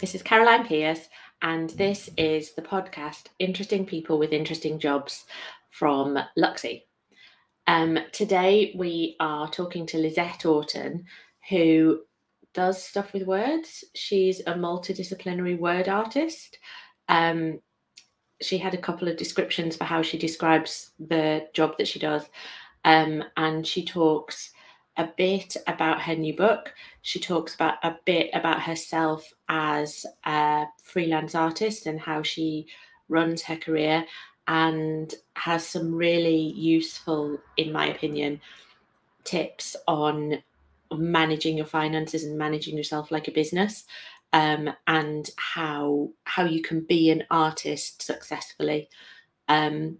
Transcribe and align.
This 0.00 0.16
is 0.16 0.22
Caroline 0.22 0.66
Pierce, 0.66 1.08
and 1.40 1.70
this 1.70 2.10
is 2.16 2.54
the 2.54 2.62
podcast 2.62 3.26
Interesting 3.38 3.86
People 3.86 4.18
with 4.18 4.32
Interesting 4.32 4.80
Jobs 4.80 5.24
from 5.70 6.18
Luxi. 6.36 6.82
Um, 7.68 7.98
today 8.10 8.74
we 8.76 9.14
are 9.20 9.48
talking 9.48 9.86
to 9.86 9.98
Lisette 9.98 10.46
Auton, 10.46 11.04
who 11.48 12.00
does 12.54 12.82
stuff 12.82 13.12
with 13.12 13.22
words. 13.22 13.84
She's 13.94 14.40
a 14.40 14.54
multidisciplinary 14.54 15.56
word 15.56 15.88
artist. 15.88 16.58
Um, 17.08 17.60
she 18.42 18.58
had 18.58 18.74
a 18.74 18.78
couple 18.78 19.06
of 19.06 19.16
descriptions 19.16 19.76
for 19.76 19.84
how 19.84 20.02
she 20.02 20.18
describes 20.18 20.90
the 20.98 21.46
job 21.54 21.78
that 21.78 21.86
she 21.86 22.00
does. 22.00 22.28
Um, 22.84 23.22
and 23.36 23.64
she 23.64 23.84
talks 23.84 24.50
a 24.98 25.08
bit 25.16 25.56
about 25.66 26.02
her 26.02 26.14
new 26.14 26.34
book. 26.34 26.74
She 27.02 27.20
talks 27.20 27.54
about 27.54 27.76
a 27.82 27.96
bit 28.04 28.30
about 28.34 28.60
herself 28.62 29.32
as 29.48 30.04
a 30.26 30.66
freelance 30.82 31.34
artist 31.34 31.86
and 31.86 32.00
how 32.00 32.22
she 32.22 32.66
runs 33.08 33.42
her 33.42 33.56
career 33.56 34.04
and 34.48 35.14
has 35.34 35.66
some 35.66 35.94
really 35.94 36.52
useful, 36.52 37.38
in 37.56 37.72
my 37.72 37.86
opinion, 37.86 38.40
tips 39.24 39.76
on 39.86 40.42
managing 40.92 41.56
your 41.56 41.66
finances 41.66 42.24
and 42.24 42.36
managing 42.36 42.76
yourself 42.76 43.10
like 43.10 43.28
a 43.28 43.32
business 43.32 43.84
um, 44.32 44.70
and 44.86 45.30
how 45.36 46.10
how 46.24 46.44
you 46.44 46.62
can 46.62 46.80
be 46.80 47.10
an 47.10 47.24
artist 47.30 48.02
successfully 48.02 48.88
um, 49.48 49.98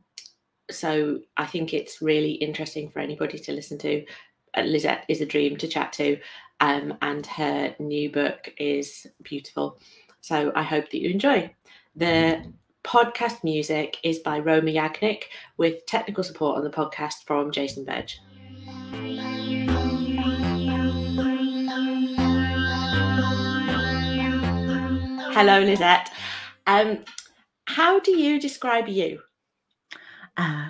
so 0.70 1.20
i 1.36 1.46
think 1.46 1.72
it's 1.72 2.02
really 2.02 2.32
interesting 2.32 2.90
for 2.90 3.00
anybody 3.00 3.38
to 3.38 3.52
listen 3.52 3.78
to 3.78 4.04
lisette 4.56 5.04
is 5.08 5.20
a 5.20 5.26
dream 5.26 5.56
to 5.56 5.68
chat 5.68 5.92
to 5.92 6.18
um, 6.60 6.94
and 7.02 7.26
her 7.26 7.74
new 7.78 8.10
book 8.10 8.52
is 8.58 9.06
beautiful 9.22 9.78
so 10.20 10.52
i 10.54 10.62
hope 10.62 10.90
that 10.90 11.00
you 11.00 11.10
enjoy 11.10 11.50
the 11.96 12.42
podcast 12.84 13.44
music 13.44 13.98
is 14.02 14.20
by 14.20 14.38
Roma 14.38 14.70
Yagnik 14.70 15.24
with 15.58 15.84
technical 15.84 16.24
support 16.24 16.56
on 16.56 16.64
the 16.64 16.70
podcast 16.70 17.24
from 17.26 17.50
Jason 17.50 17.84
Berge. 17.84 18.20
Hello, 25.34 25.60
Lisette. 25.60 26.10
Um, 26.66 27.04
how 27.66 28.00
do 28.00 28.12
you 28.12 28.40
describe 28.40 28.88
you? 28.88 29.20
Uh, 30.36 30.67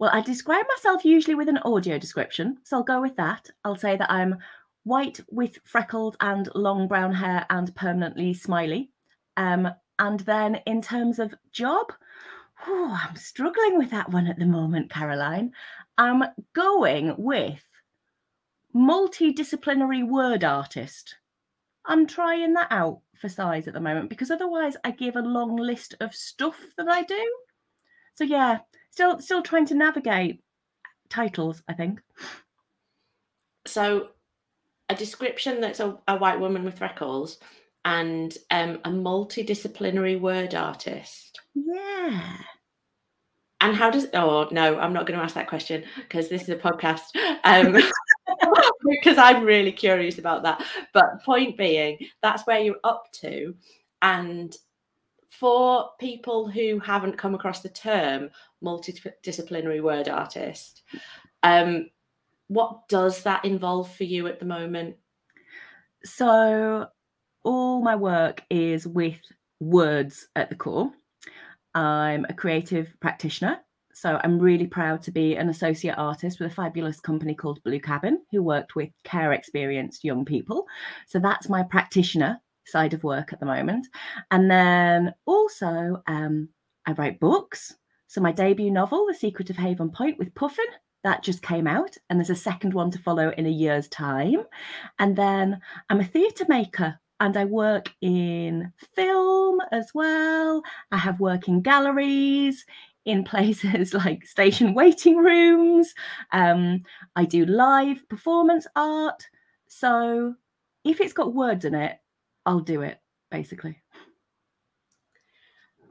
well, 0.00 0.10
I 0.14 0.22
describe 0.22 0.64
myself 0.66 1.04
usually 1.04 1.34
with 1.34 1.50
an 1.50 1.58
audio 1.58 1.98
description, 1.98 2.56
so 2.64 2.78
I'll 2.78 2.82
go 2.82 3.02
with 3.02 3.16
that. 3.16 3.50
I'll 3.66 3.76
say 3.76 3.98
that 3.98 4.10
I'm 4.10 4.38
white 4.84 5.20
with 5.28 5.58
freckled 5.64 6.16
and 6.20 6.48
long 6.54 6.88
brown 6.88 7.12
hair 7.12 7.44
and 7.50 7.74
permanently 7.76 8.32
smiley. 8.32 8.90
Um, 9.36 9.68
and 9.98 10.20
then 10.20 10.62
in 10.66 10.80
terms 10.80 11.18
of 11.18 11.34
job, 11.52 11.92
whew, 12.64 12.90
I'm 12.90 13.14
struggling 13.14 13.76
with 13.76 13.90
that 13.90 14.10
one 14.10 14.26
at 14.26 14.38
the 14.38 14.46
moment, 14.46 14.90
Caroline. 14.90 15.52
I'm 15.98 16.24
going 16.54 17.14
with 17.18 17.62
multidisciplinary 18.74 20.08
word 20.08 20.44
artist. 20.44 21.16
I'm 21.84 22.06
trying 22.06 22.54
that 22.54 22.68
out 22.70 23.00
for 23.18 23.28
size 23.28 23.68
at 23.68 23.74
the 23.74 23.80
moment 23.80 24.08
because 24.08 24.30
otherwise 24.30 24.78
I 24.82 24.92
give 24.92 25.16
a 25.16 25.20
long 25.20 25.56
list 25.56 25.94
of 26.00 26.14
stuff 26.14 26.58
that 26.78 26.88
I 26.88 27.02
do. 27.02 27.36
So 28.14 28.24
yeah, 28.24 28.60
still 28.90 29.20
still 29.20 29.42
trying 29.42 29.66
to 29.66 29.74
navigate 29.74 30.40
titles, 31.08 31.62
I 31.68 31.74
think. 31.74 32.00
So 33.66 34.08
a 34.88 34.94
description 34.94 35.60
that's 35.60 35.80
a, 35.80 35.98
a 36.08 36.16
white 36.16 36.40
woman 36.40 36.64
with 36.64 36.78
freckles 36.78 37.38
and 37.84 38.36
um, 38.50 38.80
a 38.84 38.90
multidisciplinary 38.90 40.20
word 40.20 40.54
artist. 40.54 41.40
Yeah. 41.54 42.36
And 43.62 43.76
how 43.76 43.90
does 43.90 44.06
oh 44.14 44.48
no, 44.50 44.78
I'm 44.78 44.92
not 44.92 45.06
going 45.06 45.18
to 45.18 45.24
ask 45.24 45.34
that 45.34 45.48
question 45.48 45.84
because 45.96 46.28
this 46.28 46.42
is 46.42 46.48
a 46.48 46.56
podcast. 46.56 47.02
Um, 47.44 47.80
because 48.88 49.18
I'm 49.18 49.44
really 49.44 49.72
curious 49.72 50.18
about 50.18 50.42
that. 50.44 50.64
But 50.92 51.22
point 51.24 51.56
being, 51.56 51.98
that's 52.22 52.46
where 52.46 52.60
you're 52.60 52.80
up 52.84 53.10
to. 53.20 53.54
And 54.02 54.54
for 55.40 55.88
people 55.98 56.48
who 56.48 56.78
haven't 56.78 57.18
come 57.18 57.34
across 57.34 57.62
the 57.62 57.68
term 57.68 58.30
multidisciplinary 58.62 59.82
word 59.82 60.08
artist, 60.08 60.82
um, 61.42 61.88
what 62.48 62.86
does 62.88 63.22
that 63.22 63.44
involve 63.44 63.92
for 63.92 64.04
you 64.04 64.26
at 64.26 64.38
the 64.38 64.46
moment? 64.46 64.96
So, 66.04 66.86
all 67.42 67.82
my 67.82 67.96
work 67.96 68.42
is 68.50 68.86
with 68.86 69.18
words 69.60 70.28
at 70.36 70.50
the 70.50 70.56
core. 70.56 70.92
I'm 71.74 72.26
a 72.28 72.34
creative 72.34 72.94
practitioner 73.00 73.60
so 74.00 74.18
I'm 74.24 74.38
really 74.38 74.66
proud 74.66 75.02
to 75.02 75.10
be 75.10 75.36
an 75.36 75.50
associate 75.50 75.96
artist 75.98 76.40
with 76.40 76.50
a 76.50 76.54
fabulous 76.54 77.00
company 77.00 77.34
called 77.34 77.62
Blue 77.64 77.78
Cabin, 77.78 78.22
who 78.30 78.42
worked 78.42 78.74
with 78.74 78.88
care 79.04 79.34
experienced 79.34 80.04
young 80.04 80.24
people. 80.24 80.64
So 81.06 81.18
that's 81.18 81.50
my 81.50 81.62
practitioner 81.62 82.40
side 82.70 82.94
of 82.94 83.04
work 83.04 83.32
at 83.32 83.40
the 83.40 83.46
moment. 83.46 83.86
And 84.30 84.50
then 84.50 85.14
also, 85.26 86.02
um, 86.06 86.48
I 86.86 86.92
write 86.92 87.20
books. 87.20 87.74
So 88.06 88.20
my 88.20 88.32
debut 88.32 88.70
novel, 88.70 89.06
The 89.06 89.14
Secret 89.14 89.50
of 89.50 89.56
Haven 89.56 89.90
Point 89.90 90.18
with 90.18 90.34
Puffin, 90.34 90.66
that 91.02 91.22
just 91.22 91.42
came 91.42 91.66
out, 91.66 91.96
and 92.08 92.18
there's 92.18 92.30
a 92.30 92.34
second 92.34 92.74
one 92.74 92.90
to 92.90 92.98
follow 92.98 93.30
in 93.30 93.46
a 93.46 93.50
year's 93.50 93.88
time. 93.88 94.44
And 94.98 95.16
then 95.16 95.60
I'm 95.88 96.00
a 96.00 96.04
theatre 96.04 96.44
maker 96.48 96.98
and 97.20 97.36
I 97.36 97.44
work 97.44 97.92
in 98.00 98.72
film 98.94 99.60
as 99.72 99.92
well. 99.94 100.62
I 100.90 100.96
have 100.96 101.20
work 101.20 101.48
in 101.48 101.62
galleries, 101.62 102.64
in 103.04 103.24
places 103.32 103.94
like 103.94 104.26
station 104.26 104.74
waiting 104.74 105.16
rooms. 105.16 105.94
Um, 106.32 106.82
I 107.16 107.24
do 107.24 107.46
live 107.46 108.08
performance 108.08 108.66
art. 108.76 109.26
So 109.68 110.34
if 110.84 111.00
it's 111.00 111.12
got 111.12 111.34
words 111.34 111.64
in 111.64 111.74
it, 111.74 111.98
I'll 112.46 112.60
do 112.60 112.82
it 112.82 112.98
basically. 113.30 113.80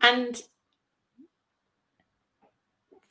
And 0.01 0.41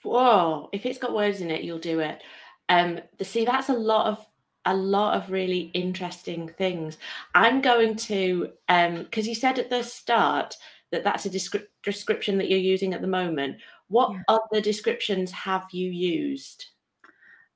whoa, 0.03 0.69
if 0.73 0.87
it's 0.87 0.99
got 0.99 1.15
words 1.15 1.41
in 1.41 1.51
it, 1.51 1.63
you'll 1.63 1.79
do 1.79 2.01
it. 2.01 2.23
Um, 2.69 3.01
the, 3.19 3.25
see, 3.25 3.45
that's 3.45 3.69
a 3.69 3.75
lot 3.75 4.07
of 4.07 4.25
a 4.65 4.75
lot 4.75 5.15
of 5.15 5.31
really 5.31 5.71
interesting 5.73 6.49
things. 6.59 6.99
I'm 7.35 7.63
going 7.63 7.97
to 7.97 8.51
um 8.69 9.05
because 9.05 9.27
you 9.27 9.35
said 9.35 9.59
at 9.59 9.71
the 9.71 9.83
start 9.83 10.55
that 10.91 11.05
that's 11.05 11.27
a 11.27 11.31
descri- 11.31 11.67
description 11.83 12.39
that 12.39 12.51
you're 12.51 12.59
using 12.59 12.93
at 12.95 13.01
the 13.01 13.07
moment. 13.07 13.59
What 13.89 14.13
yeah. 14.13 14.23
other 14.29 14.61
descriptions 14.61 15.31
have 15.33 15.67
you 15.73 15.91
used? 15.91 16.67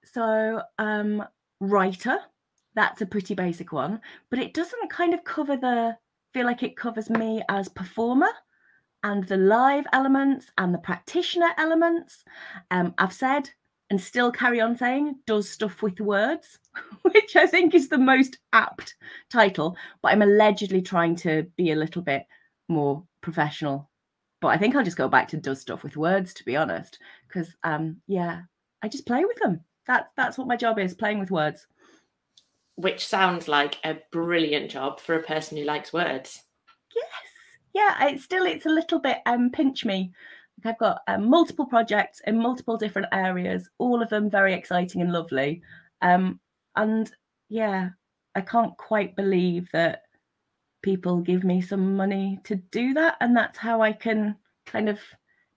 So, 0.05 0.63
um, 0.79 1.25
writer, 1.61 2.19
that's 2.75 3.03
a 3.03 3.07
pretty 3.07 3.35
basic 3.35 3.73
one, 3.73 4.01
but 4.31 4.39
it 4.39 4.55
doesn't 4.55 4.91
kind 4.91 5.15
of 5.15 5.25
cover 5.25 5.57
the, 5.57 5.97
feel 6.33 6.47
like 6.47 6.63
it 6.63 6.77
covers 6.77 7.11
me 7.11 7.43
as 7.49 7.69
performer 7.69 8.31
and 9.03 9.25
the 9.25 9.37
live 9.37 9.85
elements 9.93 10.51
and 10.59 10.73
the 10.73 10.79
practitioner 10.79 11.51
elements. 11.59 12.25
Um, 12.71 12.95
I've 12.99 13.13
said 13.13 13.51
and 13.91 14.01
still 14.01 14.33
carry 14.33 14.61
on 14.61 14.77
saying 14.77 15.17
does 15.27 15.51
stuff 15.51 15.83
with 15.83 16.01
words, 16.01 16.59
which 17.03 17.37
I 17.37 17.47
think 17.47 17.75
is 17.75 17.89
the 17.89 17.99
most 17.99 18.39
apt 18.53 18.95
title, 19.31 19.77
but 20.03 20.13
I'm 20.13 20.23
allegedly 20.23 20.81
trying 20.81 21.17
to 21.17 21.47
be 21.57 21.73
a 21.73 21.77
little 21.77 22.03
bit 22.03 22.25
more 22.69 23.05
professional 23.21 23.91
but 24.43 24.49
I 24.49 24.59
think 24.59 24.75
I'll 24.75 24.85
just 24.85 24.97
go 24.97 25.09
back 25.09 25.29
to 25.29 25.37
does 25.37 25.61
stuff 25.61 25.85
with 25.85 25.97
words, 25.97 26.35
to 26.35 26.45
be 26.45 26.57
honest, 26.57 26.99
because 27.29 27.55
um, 27.63 27.99
yeah, 28.09 28.43
I 28.83 28.89
just 28.89 29.07
play 29.07 29.25
with 29.25 29.37
them. 29.37 29.61
That 29.87 30.11
that's 30.17 30.37
what 30.37 30.49
my 30.49 30.57
job 30.57 30.81
is, 30.81 30.95
playing 30.95 31.21
with 31.21 31.31
words. 31.31 31.67
Which 32.77 33.07
sounds 33.07 33.49
like 33.49 33.79
a 33.85 33.99
brilliant 34.11 34.71
job 34.71 35.01
for 35.01 35.15
a 35.15 35.23
person 35.23 35.57
who 35.57 35.65
likes 35.65 35.93
words. 35.93 36.43
Yes, 36.95 37.07
yeah. 37.75 38.09
It's 38.09 38.25
still 38.25 38.45
it's 38.45 38.67
a 38.67 38.71
little 38.71 38.99
bit 38.99 39.19
um 39.27 39.51
pinch 39.51 39.85
me. 39.85 40.13
I've 40.65 40.79
got 40.79 41.01
um, 41.09 41.29
multiple 41.29 41.67
projects 41.67 42.21
in 42.27 42.39
multiple 42.39 42.77
different 42.77 43.09
areas, 43.13 43.69
all 43.79 44.01
of 44.01 44.11
them 44.11 44.31
very 44.31 44.55
exciting 44.55 45.01
and 45.01 45.13
lovely. 45.13 45.61
Um, 46.03 46.39
and 46.77 47.11
yeah, 47.49 47.91
I 48.37 48.43
can't 48.43 48.77
quite 48.77 49.17
believe 49.17 49.69
that 49.73 50.03
people 50.83 51.19
give 51.19 51.45
me 51.45 51.61
some 51.61 51.97
money 51.97 52.41
to 52.45 52.57
do 52.57 52.93
that 52.93 53.17
and 53.21 53.37
that's 53.37 53.59
how 53.59 53.81
i 53.81 53.93
can 53.93 54.37
kind 54.67 54.89
of 54.89 54.99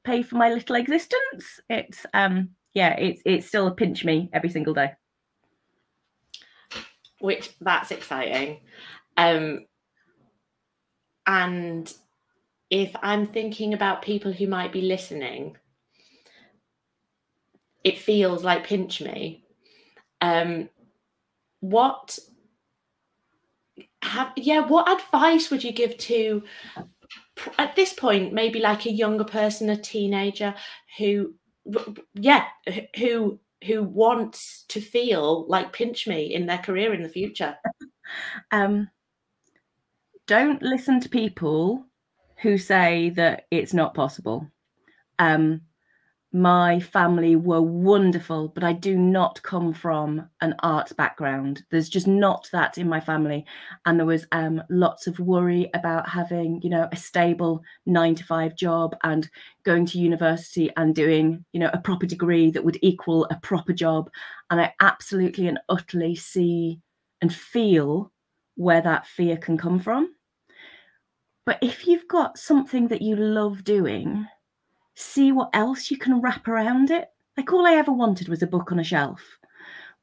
pay 0.03 0.21
for 0.21 0.35
my 0.35 0.50
little 0.50 0.75
existence 0.75 1.59
it's 1.69 2.06
um 2.13 2.50
yeah 2.73 2.94
it's 2.94 3.21
it's 3.25 3.47
still 3.47 3.68
a 3.68 3.71
pinch 3.71 4.06
me 4.06 4.29
every 4.33 4.50
single 4.50 4.73
day 4.73 4.91
which 7.25 7.51
that's 7.62 7.92
exciting 7.92 8.60
um 9.18 9.66
and 11.27 11.94
if 12.69 12.95
i'm 13.01 13.25
thinking 13.25 13.74
about 13.74 14.01
people 14.01 14.31
who 14.31 14.48
might 14.48 14.72
be 14.72 14.81
listening 14.81 15.57
it 17.83 17.98
feels 18.00 18.44
like 18.44 18.66
pinch 18.66 19.01
me 19.01 19.44
Um, 20.22 20.69
what 21.62 22.19
have 24.01 24.31
yeah? 24.36 24.62
What 24.62 24.89
advice 24.89 25.50
would 25.50 25.63
you 25.63 25.71
give 25.71 25.98
to 25.98 26.44
at 27.57 27.75
this 27.75 27.94
point 27.94 28.33
maybe 28.33 28.60
like 28.60 28.86
a 28.86 28.92
younger 28.92 29.24
person, 29.24 29.69
a 29.69 29.78
teenager 29.78 30.56
who 30.98 31.36
yeah 32.13 32.45
who 32.98 33.39
who 33.65 33.83
wants 33.83 34.65
to 34.69 34.79
feel 34.79 35.45
like 35.47 35.73
pinch 35.73 36.07
me 36.07 36.33
in 36.33 36.45
their 36.45 36.57
career 36.57 36.94
in 36.94 37.03
the 37.03 37.09
future? 37.09 37.56
um, 38.51 38.89
don't 40.27 40.62
listen 40.62 41.00
to 41.00 41.09
people 41.09 41.85
who 42.38 42.57
say 42.57 43.09
that 43.12 43.45
it's 43.51 43.73
not 43.73 43.94
possible. 43.94 44.47
Um, 45.19 45.62
my 46.35 46.81
family 46.81 47.37
were 47.37 47.61
wonderful, 47.61 48.49
but 48.49 48.61
I 48.61 48.73
do 48.73 48.97
not 48.97 49.41
come 49.43 49.71
from 49.71 50.29
an 50.41 50.53
arts 50.59 50.91
background. 50.91 51.63
There's 51.71 51.87
just 51.87 52.07
not 52.07 52.49
that 52.51 52.77
in 52.77 52.89
my 52.89 52.99
family. 52.99 53.45
And 53.85 53.97
there 53.97 54.05
was 54.05 54.27
um, 54.33 54.61
lots 54.69 55.07
of 55.07 55.17
worry 55.17 55.69
about 55.73 56.09
having, 56.09 56.59
you 56.61 56.69
know, 56.69 56.89
a 56.91 56.97
stable 56.97 57.63
nine 57.85 58.15
to 58.15 58.25
five 58.25 58.57
job 58.57 58.97
and 59.03 59.29
going 59.63 59.85
to 59.85 59.97
university 59.97 60.69
and 60.75 60.93
doing, 60.93 61.45
you 61.53 61.59
know, 61.61 61.69
a 61.71 61.79
proper 61.79 62.05
degree 62.05 62.51
that 62.51 62.65
would 62.65 62.79
equal 62.81 63.23
a 63.31 63.39
proper 63.41 63.71
job. 63.71 64.09
And 64.49 64.59
I 64.59 64.73
absolutely 64.81 65.47
and 65.47 65.59
utterly 65.69 66.15
see 66.15 66.81
and 67.21 67.33
feel 67.33 68.11
where 68.55 68.81
that 68.81 69.07
fear 69.07 69.37
can 69.37 69.57
come 69.57 69.79
from. 69.79 70.13
But 71.45 71.59
if 71.61 71.87
you've 71.87 72.09
got 72.09 72.37
something 72.37 72.89
that 72.89 73.01
you 73.01 73.15
love 73.15 73.63
doing, 73.63 74.27
see 74.95 75.31
what 75.31 75.50
else 75.53 75.92
you 75.92 75.97
can 75.97 76.21
wrap 76.21 76.47
around 76.47 76.92
it. 76.92 77.09
Like 77.38 77.51
all 77.51 77.68
I 77.68 77.74
ever 77.74 77.92
wanted 77.92 78.30
was 78.30 78.42
a 78.42 78.47
book 78.47 78.71
on 78.71 78.80
a 78.80 78.83
shelf. 78.83 79.21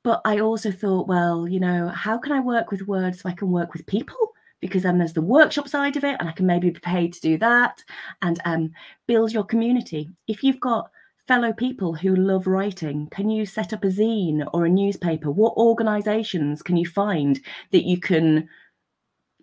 But 0.05 0.21
I 0.25 0.41
also 0.41 0.71
thought, 0.71 1.09
well, 1.09 1.49
you 1.49 1.61
know, 1.61 1.89
how 1.89 2.19
can 2.19 2.33
I 2.33 2.41
work 2.41 2.71
with 2.71 2.89
words 2.89 3.21
so 3.21 3.29
I 3.29 3.35
can 3.35 3.51
work 3.51 3.73
with 3.73 3.87
people? 3.87 4.17
Because 4.61 4.83
then 4.83 4.99
there's 4.99 5.13
the 5.13 5.23
workshop 5.23 5.69
side 5.69 5.97
of 5.97 6.05
it, 6.05 6.17
and 6.21 6.29
I 6.29 6.33
can 6.33 6.47
maybe 6.47 6.71
be 6.71 6.81
paid 6.81 7.13
to 7.15 7.21
do 7.21 7.39
that 7.39 7.83
and 8.21 8.41
um, 8.45 8.73
build 9.07 9.33
your 9.33 9.45
community. 9.45 10.11
If 10.29 10.43
you've 10.45 10.61
got 10.61 10.91
fellow 11.27 11.53
people 11.53 11.95
who 11.95 12.15
love 12.15 12.47
writing, 12.47 13.09
can 13.11 13.31
you 13.31 13.47
set 13.47 13.73
up 13.73 13.85
a 13.85 13.89
zine 13.89 14.47
or 14.53 14.67
a 14.67 14.71
newspaper? 14.71 15.31
What 15.31 15.57
organizations 15.57 16.63
can 16.63 16.77
you 16.77 16.87
find 16.87 17.41
that 17.71 17.85
you 17.85 17.99
can 17.99 18.49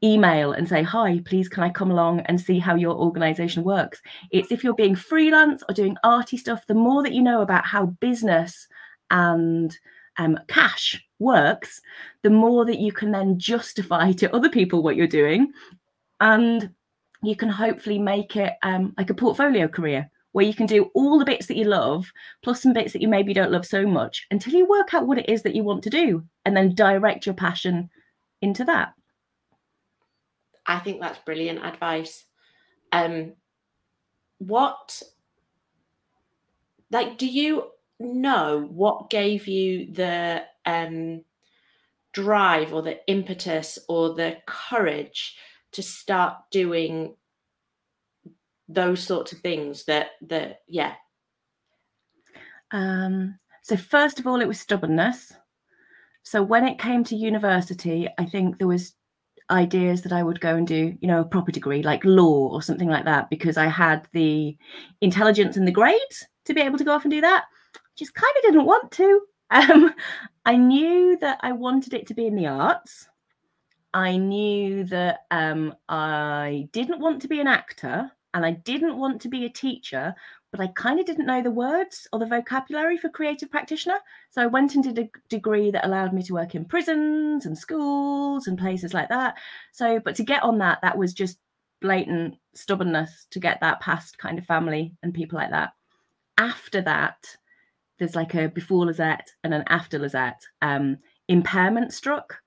email 0.04 0.51
and 0.51 0.68
say, 0.68 0.84
Hi, 0.84 1.22
please, 1.25 1.50
can 1.50 1.63
I 1.63 1.69
come 1.69 1.92
along 1.92 2.22
and 2.22 2.40
see 2.40 2.60
how 2.60 2.75
your 2.75 2.96
organization 2.96 3.63
works? 3.63 4.01
It's 4.31 4.51
if 4.51 4.63
you're 4.63 4.74
being 4.74 4.96
freelance 4.96 5.63
or 5.68 5.74
doing 5.74 5.98
arty 6.04 6.38
stuff, 6.38 6.66
the 6.68 6.74
more 6.74 7.04
that 7.04 7.13
you 7.13 7.22
know 7.22 7.42
about 7.42 7.66
how 7.66 7.88
business 7.88 8.68
and 9.12 9.78
um, 10.18 10.38
cash 10.48 11.01
works, 11.19 11.81
the 12.24 12.30
more 12.30 12.66
that 12.66 12.80
you 12.80 12.92
can 12.92 13.12
then 13.12 13.40
justify 13.40 14.12
to 14.13 14.34
other 14.36 14.50
people 14.50 14.84
what 14.84 14.96
you're 14.96 15.07
doing. 15.07 15.51
And 16.19 16.69
you 17.24 17.36
can 17.36 17.50
hopefully 17.50 18.00
make 18.00 18.36
it 18.36 18.54
um, 18.63 18.94
like 18.98 19.10
a 19.10 19.16
portfolio 19.16 19.68
career 19.68 20.10
where 20.31 20.46
you 20.46 20.54
can 20.54 20.68
do 20.68 20.92
all 20.94 21.18
the 21.18 21.25
bits 21.25 21.48
that 21.48 21.57
you 21.57 21.66
love 21.66 22.12
plus 22.44 22.62
some 22.62 22.72
bits 22.72 22.94
that 22.94 23.01
you 23.01 23.07
maybe 23.07 23.34
don't 23.34 23.51
love 23.51 23.66
so 23.66 23.86
much 23.86 24.28
until 24.31 24.54
you 24.54 24.68
work 24.68 24.94
out 24.94 25.07
what 25.07 25.18
it 25.18 25.28
is 25.28 25.42
that 25.42 25.56
you 25.56 25.63
want 25.63 25.84
to 25.84 25.90
do 25.90 26.24
and 26.46 26.56
then 26.56 26.75
direct 26.75 27.25
your 27.25 27.36
passion 27.36 27.90
into 28.42 28.63
that. 28.63 28.94
I 30.69 30.80
think 30.80 31.01
that's 31.01 31.18
brilliant 31.19 31.66
advice. 31.66 32.25
Um, 32.92 33.33
what, 34.38 35.01
like, 36.92 37.18
do 37.18 37.27
you 37.27 37.71
know 38.00 38.68
what 38.71 39.10
gave 39.10 39.48
you 39.48 39.92
the 39.92 40.44
um, 40.66 41.24
drive 42.13 42.74
or 42.74 42.83
the 42.83 43.00
impetus 43.07 43.80
or 43.88 44.13
the 44.13 44.38
courage 44.45 45.38
to 45.71 45.81
start 45.81 46.36
doing 46.51 47.15
those 48.68 49.01
sorts 49.01 49.31
of 49.31 49.39
things 49.39 49.86
that 49.86 50.12
that 50.22 50.62
yeah 50.68 50.94
um 52.72 53.36
so 53.63 53.75
first 53.75 54.19
of 54.19 54.27
all 54.27 54.42
it 54.42 54.48
was 54.48 54.60
stubbornness 54.60 55.33
so 56.22 56.44
when 56.44 56.68
it 56.68 56.77
came 56.77 57.04
to 57.04 57.15
university 57.15 58.07
i 58.19 58.25
think 58.25 58.57
there 58.60 58.68
was 58.68 58.94
ideas 59.51 60.01
that 60.04 60.12
I 60.12 60.24
would 60.24 60.42
go 60.42 60.56
and 60.56 60.68
do, 60.68 60.96
you 61.01 61.07
know, 61.07 61.22
a 61.22 61.25
proper 61.25 61.51
degree 61.51 61.84
like 61.84 62.04
law 62.06 62.50
or 62.50 62.62
something 62.62 62.90
like 62.90 63.06
that, 63.06 63.30
because 63.30 63.57
I 63.57 63.68
had 63.68 64.07
the 64.13 64.57
intelligence 65.01 65.57
and 65.57 65.68
the 65.68 65.72
grades 65.72 66.28
to 66.46 66.54
be 66.54 66.62
able 66.62 66.78
to 66.78 66.84
go 66.84 66.94
off 66.94 67.06
and 67.06 67.12
do 67.12 67.22
that. 67.22 67.46
Just 67.96 68.13
kind 68.13 68.34
of 68.38 68.44
didn't 68.44 68.66
want 68.66 68.92
to. 68.94 69.22
Um, 69.51 69.96
I 70.46 70.56
knew 70.56 71.18
that 71.22 71.40
I 71.42 71.54
wanted 71.54 71.96
it 71.96 72.06
to 72.06 72.13
be 72.13 72.28
in 72.28 72.36
the 72.36 72.46
arts. 72.46 73.10
I 73.96 74.16
knew 74.16 74.84
that 74.84 75.22
um, 75.31 75.74
I 75.90 76.69
didn't 76.72 77.00
want 77.00 77.24
to 77.24 77.28
be 77.28 77.40
an 77.40 77.48
actor 77.48 78.12
and 78.34 78.46
I 78.46 78.51
didn't 78.51 78.98
want 78.98 79.22
to 79.22 79.28
be 79.28 79.46
a 79.46 79.50
teacher, 79.50 80.13
but 80.51 80.60
I 80.60 80.68
kind 80.68 81.00
of 81.00 81.06
didn't 81.06 81.25
know 81.25 81.42
the 81.42 81.51
words 81.51 82.07
or 82.12 82.19
the 82.19 82.25
vocabulary 82.25 82.98
for 82.98 83.10
creative 83.10 83.51
practitioner. 83.51 83.98
So 84.31 84.42
I 84.42 84.48
went 84.48 84.75
and 84.75 84.84
did 84.84 84.98
a 84.98 85.10
degree 85.30 85.72
that 85.72 85.86
allowed 85.86 86.13
me 86.13 86.24
to 86.24 86.34
work 86.34 86.56
in 86.56 86.66
prisons 86.66 87.46
and 87.46 87.57
schools 87.57 88.48
and 88.48 88.57
places 88.57 88.94
like 88.94 89.10
that. 89.10 89.36
So, 89.72 90.00
but 90.00 90.16
to 90.16 90.24
get 90.24 90.44
on 90.44 90.57
that, 90.60 90.80
that 90.81 90.98
was 90.98 91.13
just 91.13 91.38
blatant 91.81 92.36
stubbornness 92.56 93.28
to 93.31 93.40
get 93.40 93.62
that 93.62 93.80
past 93.80 94.18
kind 94.18 94.38
of 94.38 94.46
family 94.46 94.94
and 95.04 95.13
people 95.13 95.38
like 95.38 95.51
that. 95.51 95.72
After 96.38 96.81
that, 96.81 97.18
there's 98.00 98.16
like 98.16 98.34
a 98.34 98.50
before 98.50 98.86
Lisette 98.86 99.30
and 99.44 99.54
an 99.54 99.63
after 99.68 100.00
Lisette. 100.00 100.42
Um, 100.62 100.98
impairment 101.28 101.94
struck. 101.94 102.38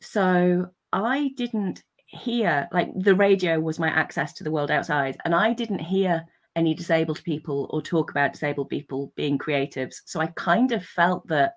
So 0.00 0.66
I 0.92 1.32
didn't 1.36 1.82
hear, 2.06 2.68
like, 2.72 2.90
the 2.94 3.14
radio 3.14 3.58
was 3.58 3.78
my 3.78 3.88
access 3.88 4.32
to 4.34 4.44
the 4.44 4.50
world 4.50 4.70
outside, 4.70 5.16
and 5.24 5.34
I 5.34 5.52
didn't 5.52 5.80
hear 5.80 6.24
any 6.54 6.74
disabled 6.74 7.22
people 7.24 7.68
or 7.70 7.80
talk 7.80 8.10
about 8.10 8.32
disabled 8.32 8.68
people 8.68 9.12
being 9.16 9.38
creatives. 9.38 10.02
So 10.04 10.20
I 10.20 10.26
kind 10.36 10.72
of 10.72 10.84
felt 10.84 11.26
that 11.28 11.54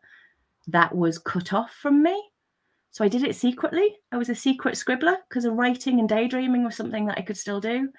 that 0.68 0.96
was 0.96 1.18
cut 1.18 1.54
off 1.54 1.72
from 1.74 2.02
me. 2.02 2.30
So 2.92 3.04
I 3.04 3.10
did 3.10 3.24
it 3.24 3.36
secretly. 3.36 3.98
I 4.12 4.18
was 4.18 4.30
a 4.30 4.36
secret 4.36 4.76
scribbler 4.76 5.18
because 5.28 5.46
writing 5.48 6.00
and 6.00 6.08
daydreaming 6.08 6.64
was 6.64 6.76
something 6.76 7.06
that 7.08 7.18
I 7.18 7.24
could 7.24 7.38
still 7.38 7.60
do. 7.60 7.90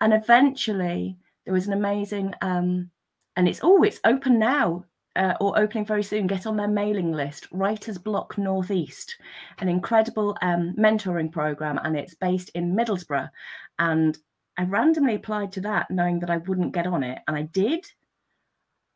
And 0.00 0.12
eventually 0.12 1.16
there 1.44 1.54
was 1.54 1.66
an 1.66 1.72
amazing, 1.72 2.34
um, 2.42 2.90
and 3.36 3.48
it's, 3.48 3.60
oh, 3.62 3.82
it's 3.82 4.00
open 4.04 4.38
now. 4.38 4.84
Uh, 5.16 5.34
or 5.40 5.56
opening 5.56 5.86
very 5.86 6.02
soon, 6.02 6.26
get 6.26 6.44
on 6.44 6.56
their 6.56 6.66
mailing 6.66 7.12
list, 7.12 7.46
Writers 7.52 7.98
Block 7.98 8.36
Northeast, 8.36 9.16
an 9.60 9.68
incredible 9.68 10.36
um, 10.42 10.74
mentoring 10.76 11.30
program, 11.30 11.78
and 11.84 11.96
it's 11.96 12.16
based 12.16 12.50
in 12.56 12.74
Middlesbrough. 12.74 13.30
And 13.78 14.18
I 14.56 14.64
randomly 14.64 15.14
applied 15.14 15.52
to 15.52 15.60
that 15.62 15.90
knowing 15.90 16.20
that 16.20 16.30
I 16.30 16.38
wouldn't 16.38 16.74
get 16.74 16.86
on 16.86 17.02
it, 17.02 17.18
and 17.26 17.36
I 17.36 17.42
did. 17.42 17.86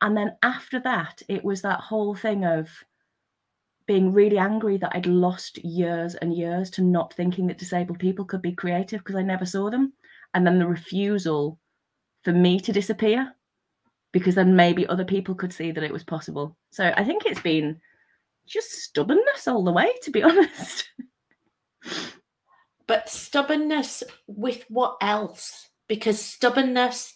And 0.01 0.15
then 0.15 0.37
after 0.41 0.79
that, 0.81 1.21
it 1.27 1.43
was 1.43 1.61
that 1.61 1.81
whole 1.81 2.15
thing 2.15 2.45
of 2.45 2.69
being 3.85 4.13
really 4.13 4.37
angry 4.37 4.77
that 4.77 4.91
I'd 4.93 5.07
lost 5.07 5.57
years 5.65 6.15
and 6.15 6.33
years 6.33 6.69
to 6.71 6.81
not 6.81 7.13
thinking 7.13 7.47
that 7.47 7.57
disabled 7.57 7.99
people 7.99 8.23
could 8.23 8.41
be 8.41 8.53
creative 8.53 8.99
because 8.99 9.15
I 9.15 9.23
never 9.23 9.45
saw 9.45 9.69
them. 9.69 9.93
And 10.33 10.45
then 10.45 10.59
the 10.59 10.67
refusal 10.67 11.59
for 12.23 12.31
me 12.31 12.59
to 12.59 12.71
disappear 12.71 13.33
because 14.11 14.35
then 14.35 14.55
maybe 14.55 14.87
other 14.87 15.05
people 15.05 15.35
could 15.35 15.51
see 15.51 15.71
that 15.71 15.83
it 15.83 15.91
was 15.91 16.03
possible. 16.03 16.55
So 16.71 16.93
I 16.95 17.03
think 17.03 17.25
it's 17.25 17.41
been 17.41 17.81
just 18.45 18.71
stubbornness 18.71 19.47
all 19.47 19.63
the 19.63 19.71
way, 19.71 19.91
to 20.03 20.11
be 20.11 20.23
honest 20.23 20.87
but 22.89 23.07
stubbornness 23.07 24.03
with 24.25 24.65
what 24.67 24.97
else? 24.99 25.69
Because 25.87 26.19
stubbornness 26.19 27.13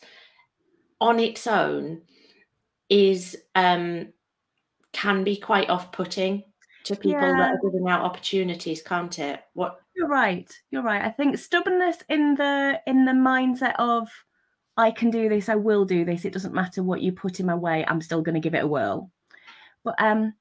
on 1.02 1.20
its 1.20 1.48
own 1.48 2.04
is 2.90 3.36
um 3.56 4.14
can 4.92 5.24
be 5.24 5.36
quite 5.36 5.72
off-putting 5.72 6.44
to 6.84 6.96
people 6.96 7.12
yeah. 7.14 7.32
that 7.32 7.54
are 7.54 7.60
giving 7.64 7.90
out 7.90 8.04
opportunities, 8.04 8.84
can't 8.84 9.18
it? 9.18 9.42
What 9.54 9.80
you're 9.96 10.08
right. 10.08 10.48
You're 10.70 10.84
right. 10.84 11.02
I 11.02 11.10
think 11.10 11.40
stubbornness 11.40 11.98
in 12.08 12.36
the 12.36 12.80
in 12.86 13.06
the 13.06 13.12
mindset 13.12 13.74
of 13.80 14.08
I 14.78 14.92
can 14.92 15.10
do 15.10 15.28
this, 15.28 15.50
I 15.50 15.56
will 15.56 15.86
do 15.86 16.06
this. 16.06 16.24
It 16.24 16.34
doesn't 16.34 16.54
matter 16.54 16.84
what 16.84 17.02
you 17.02 17.14
put 17.14 17.40
in 17.40 17.48
my 17.48 17.56
way, 17.56 17.84
I'm 17.88 18.02
still 18.02 18.22
gonna 18.22 18.40
give 18.40 18.54
it 18.54 18.64
a 18.64 18.68
whirl. 18.68 19.10
But 19.84 19.96
um 19.98 20.36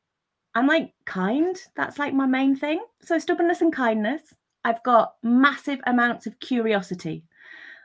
I'm 0.55 0.67
like 0.67 0.93
kind. 1.07 1.57
That's 1.75 1.99
like 1.99 2.13
my 2.13 2.27
main 2.27 2.55
thing. 2.55 2.85
So 3.01 3.19
stubbornness 3.19 3.63
and 3.63 3.73
kindness. 3.73 4.35
I've 4.65 4.83
got 4.83 5.15
massive 5.23 5.81
amounts 5.87 6.27
of 6.27 6.39
curiosity. 6.41 7.25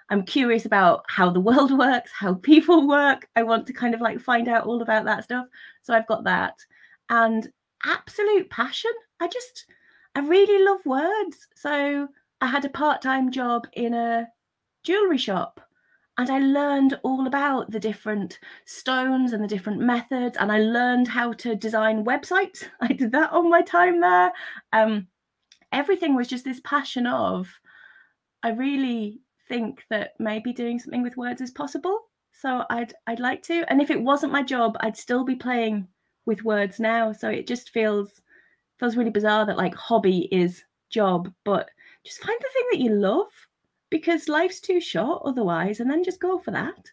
I'm 0.10 0.24
curious 0.24 0.65
about 0.65 1.03
how 1.07 1.29
the 1.29 1.39
world 1.39 1.72
works, 1.77 2.12
how 2.12 2.36
people 2.36 2.88
work. 2.89 3.27
I 3.36 3.43
want 3.43 3.67
to 3.67 3.74
kind 3.74 3.93
of 3.93 4.01
like 4.01 4.19
find 4.19 4.48
out 4.48 4.65
all 4.65 4.81
about 4.81 5.05
that 5.05 5.24
stuff. 5.24 5.48
So 5.81 5.93
I've 5.93 6.07
got 6.07 6.24
that. 6.25 6.55
And 7.10 7.51
absolute 7.86 8.50
passion. 8.50 8.91
I 9.19 9.27
just, 9.27 9.65
I 10.15 10.19
really 10.19 10.63
love 10.63 10.86
words. 10.86 11.48
So 11.55 12.07
I 12.41 12.48
had 12.48 12.65
a 12.65 12.69
part 12.69 13.01
time 13.01 13.31
job 13.31 13.67
in 13.74 13.93
a 13.93 14.27
jewelry 14.84 15.17
shop 15.17 15.62
and 16.17 16.29
I 16.31 16.39
learned 16.39 17.00
all 17.03 17.27
about 17.27 17.69
the 17.72 17.79
different 17.79 18.39
stones 18.65 19.34
and 19.34 19.43
the 19.43 19.48
different 19.48 19.79
methods, 19.79 20.36
and 20.38 20.51
I 20.51 20.60
learned 20.60 21.07
how 21.07 21.34
to 21.34 21.55
design 21.55 22.05
websites. 22.05 22.63
I 22.81 22.88
did 22.88 23.12
that 23.12 23.31
on 23.31 23.50
my 23.50 23.62
time 23.62 24.01
there. 24.01 24.34
Um, 24.74 25.07
everything 25.72 26.16
was 26.16 26.28
just 26.28 26.46
this 26.46 26.62
passion 26.64 27.08
of, 27.08 27.48
I 28.44 28.50
really 28.50 29.22
think 29.48 29.84
that 29.90 30.14
maybe 30.20 30.54
doing 30.54 30.80
something 30.80 31.02
with 31.02 31.18
words 31.18 31.42
is 31.42 31.52
possible. 31.52 32.00
So 32.32 32.64
I'd 32.70 32.94
I'd 33.08 33.20
like 33.20 33.42
to, 33.44 33.66
and 33.70 33.82
if 33.82 33.90
it 33.90 34.02
wasn't 34.02 34.32
my 34.32 34.44
job, 34.44 34.78
I'd 34.82 34.98
still 34.98 35.24
be 35.24 35.36
playing 35.36 35.88
with 36.26 36.44
words 36.44 36.80
now. 36.80 37.12
So 37.12 37.30
it 37.30 37.48
just 37.48 37.72
feels 37.72 38.22
feels 38.80 38.96
really 38.96 39.10
bizarre 39.10 39.46
that 39.46 39.58
like 39.58 39.74
hobby 39.74 40.28
is 40.32 40.64
job, 40.90 41.34
but 41.44 41.70
just 42.06 42.24
find 42.24 42.38
the 42.40 42.50
thing 42.54 42.68
that 42.72 42.80
you 42.80 42.94
love 42.94 43.30
because 43.90 44.28
life's 44.30 44.60
too 44.60 44.80
short 44.80 45.24
otherwise, 45.26 45.80
and 45.80 45.90
then 45.90 46.04
just 46.04 46.20
go 46.20 46.38
for 46.38 46.52
that. 46.52 46.92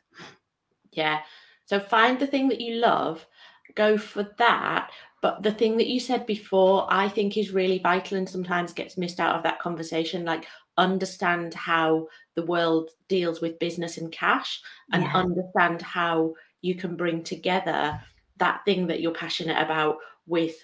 Yeah. 0.93 1.21
So 1.67 1.81
find 1.81 2.19
the 2.19 2.27
thing 2.27 2.49
that 2.49 2.61
you 2.61 2.77
love, 2.77 3.27
go 3.75 3.99
for 3.99 4.31
that. 4.39 4.91
But 5.25 5.43
the 5.43 5.53
thing 5.53 5.79
that 5.79 5.87
you 5.87 6.01
said 6.01 6.27
before, 6.27 6.87
I 6.91 7.09
think 7.09 7.39
is 7.39 7.51
really 7.51 7.79
vital 7.79 8.19
and 8.19 8.29
sometimes 8.29 8.75
gets 8.75 8.99
missed 8.99 9.19
out 9.19 9.35
of 9.35 9.43
that 9.45 9.59
conversation. 9.59 10.27
Like, 10.27 10.47
understand 10.77 11.55
how 11.55 12.09
the 12.35 12.45
world 12.45 12.91
deals 13.09 13.41
with 13.41 13.59
business 13.59 13.97
and 13.97 14.13
cash 14.13 14.61
and 14.93 15.03
yeah. 15.03 15.15
understand 15.15 15.81
how 15.81 16.35
you 16.61 16.75
can 16.75 16.95
bring 16.95 17.23
together 17.23 17.99
that 18.37 18.61
thing 18.67 18.87
that 18.89 19.01
you're 19.01 19.15
passionate 19.15 19.57
about 19.57 19.97
with 20.27 20.63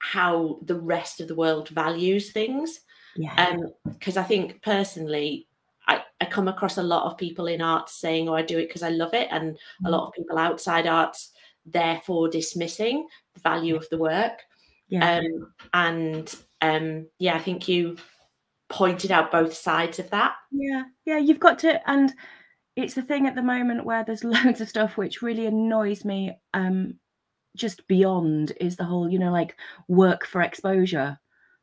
how 0.00 0.58
the 0.64 0.80
rest 0.80 1.20
of 1.20 1.28
the 1.28 1.36
world 1.36 1.68
values 1.68 2.32
things. 2.32 2.80
Yeah. 3.14 3.58
Because 3.84 4.16
um, 4.16 4.24
I 4.24 4.26
think 4.26 4.60
personally, 4.60 5.46
I, 5.86 6.02
I 6.20 6.24
come 6.24 6.48
across 6.48 6.78
a 6.78 6.82
lot 6.82 7.04
of 7.08 7.16
people 7.16 7.46
in 7.46 7.62
arts 7.62 7.94
saying, 7.94 8.28
"Oh, 8.28 8.34
I 8.34 8.42
do 8.42 8.58
it 8.58 8.66
because 8.66 8.82
I 8.82 8.90
love 8.90 9.14
it," 9.14 9.28
and 9.30 9.52
mm-hmm. 9.52 9.86
a 9.86 9.90
lot 9.90 10.08
of 10.08 10.14
people 10.14 10.36
outside 10.36 10.88
arts 10.88 11.30
therefore 11.66 12.28
dismissing 12.28 13.06
the 13.34 13.40
value 13.40 13.76
of 13.76 13.88
the 13.90 13.98
work. 13.98 14.40
Yeah. 14.88 15.18
Um, 15.18 15.52
and 15.72 16.34
um, 16.60 17.06
yeah, 17.18 17.34
I 17.34 17.38
think 17.40 17.68
you 17.68 17.96
pointed 18.68 19.10
out 19.10 19.32
both 19.32 19.54
sides 19.54 19.98
of 19.98 20.10
that. 20.10 20.34
Yeah, 20.50 20.84
yeah, 21.04 21.18
you've 21.18 21.40
got 21.40 21.58
to, 21.60 21.88
and 21.88 22.12
it's 22.76 22.94
the 22.94 23.02
thing 23.02 23.26
at 23.26 23.34
the 23.34 23.42
moment 23.42 23.84
where 23.84 24.04
there's 24.04 24.24
loads 24.24 24.60
of 24.60 24.68
stuff 24.68 24.96
which 24.96 25.22
really 25.22 25.46
annoys 25.46 26.04
me. 26.04 26.36
Um, 26.54 26.94
just 27.56 27.86
beyond 27.88 28.52
is 28.60 28.76
the 28.76 28.84
whole, 28.84 29.10
you 29.10 29.18
know, 29.18 29.32
like 29.32 29.56
work 29.88 30.24
for 30.24 30.40
exposure. 30.40 31.18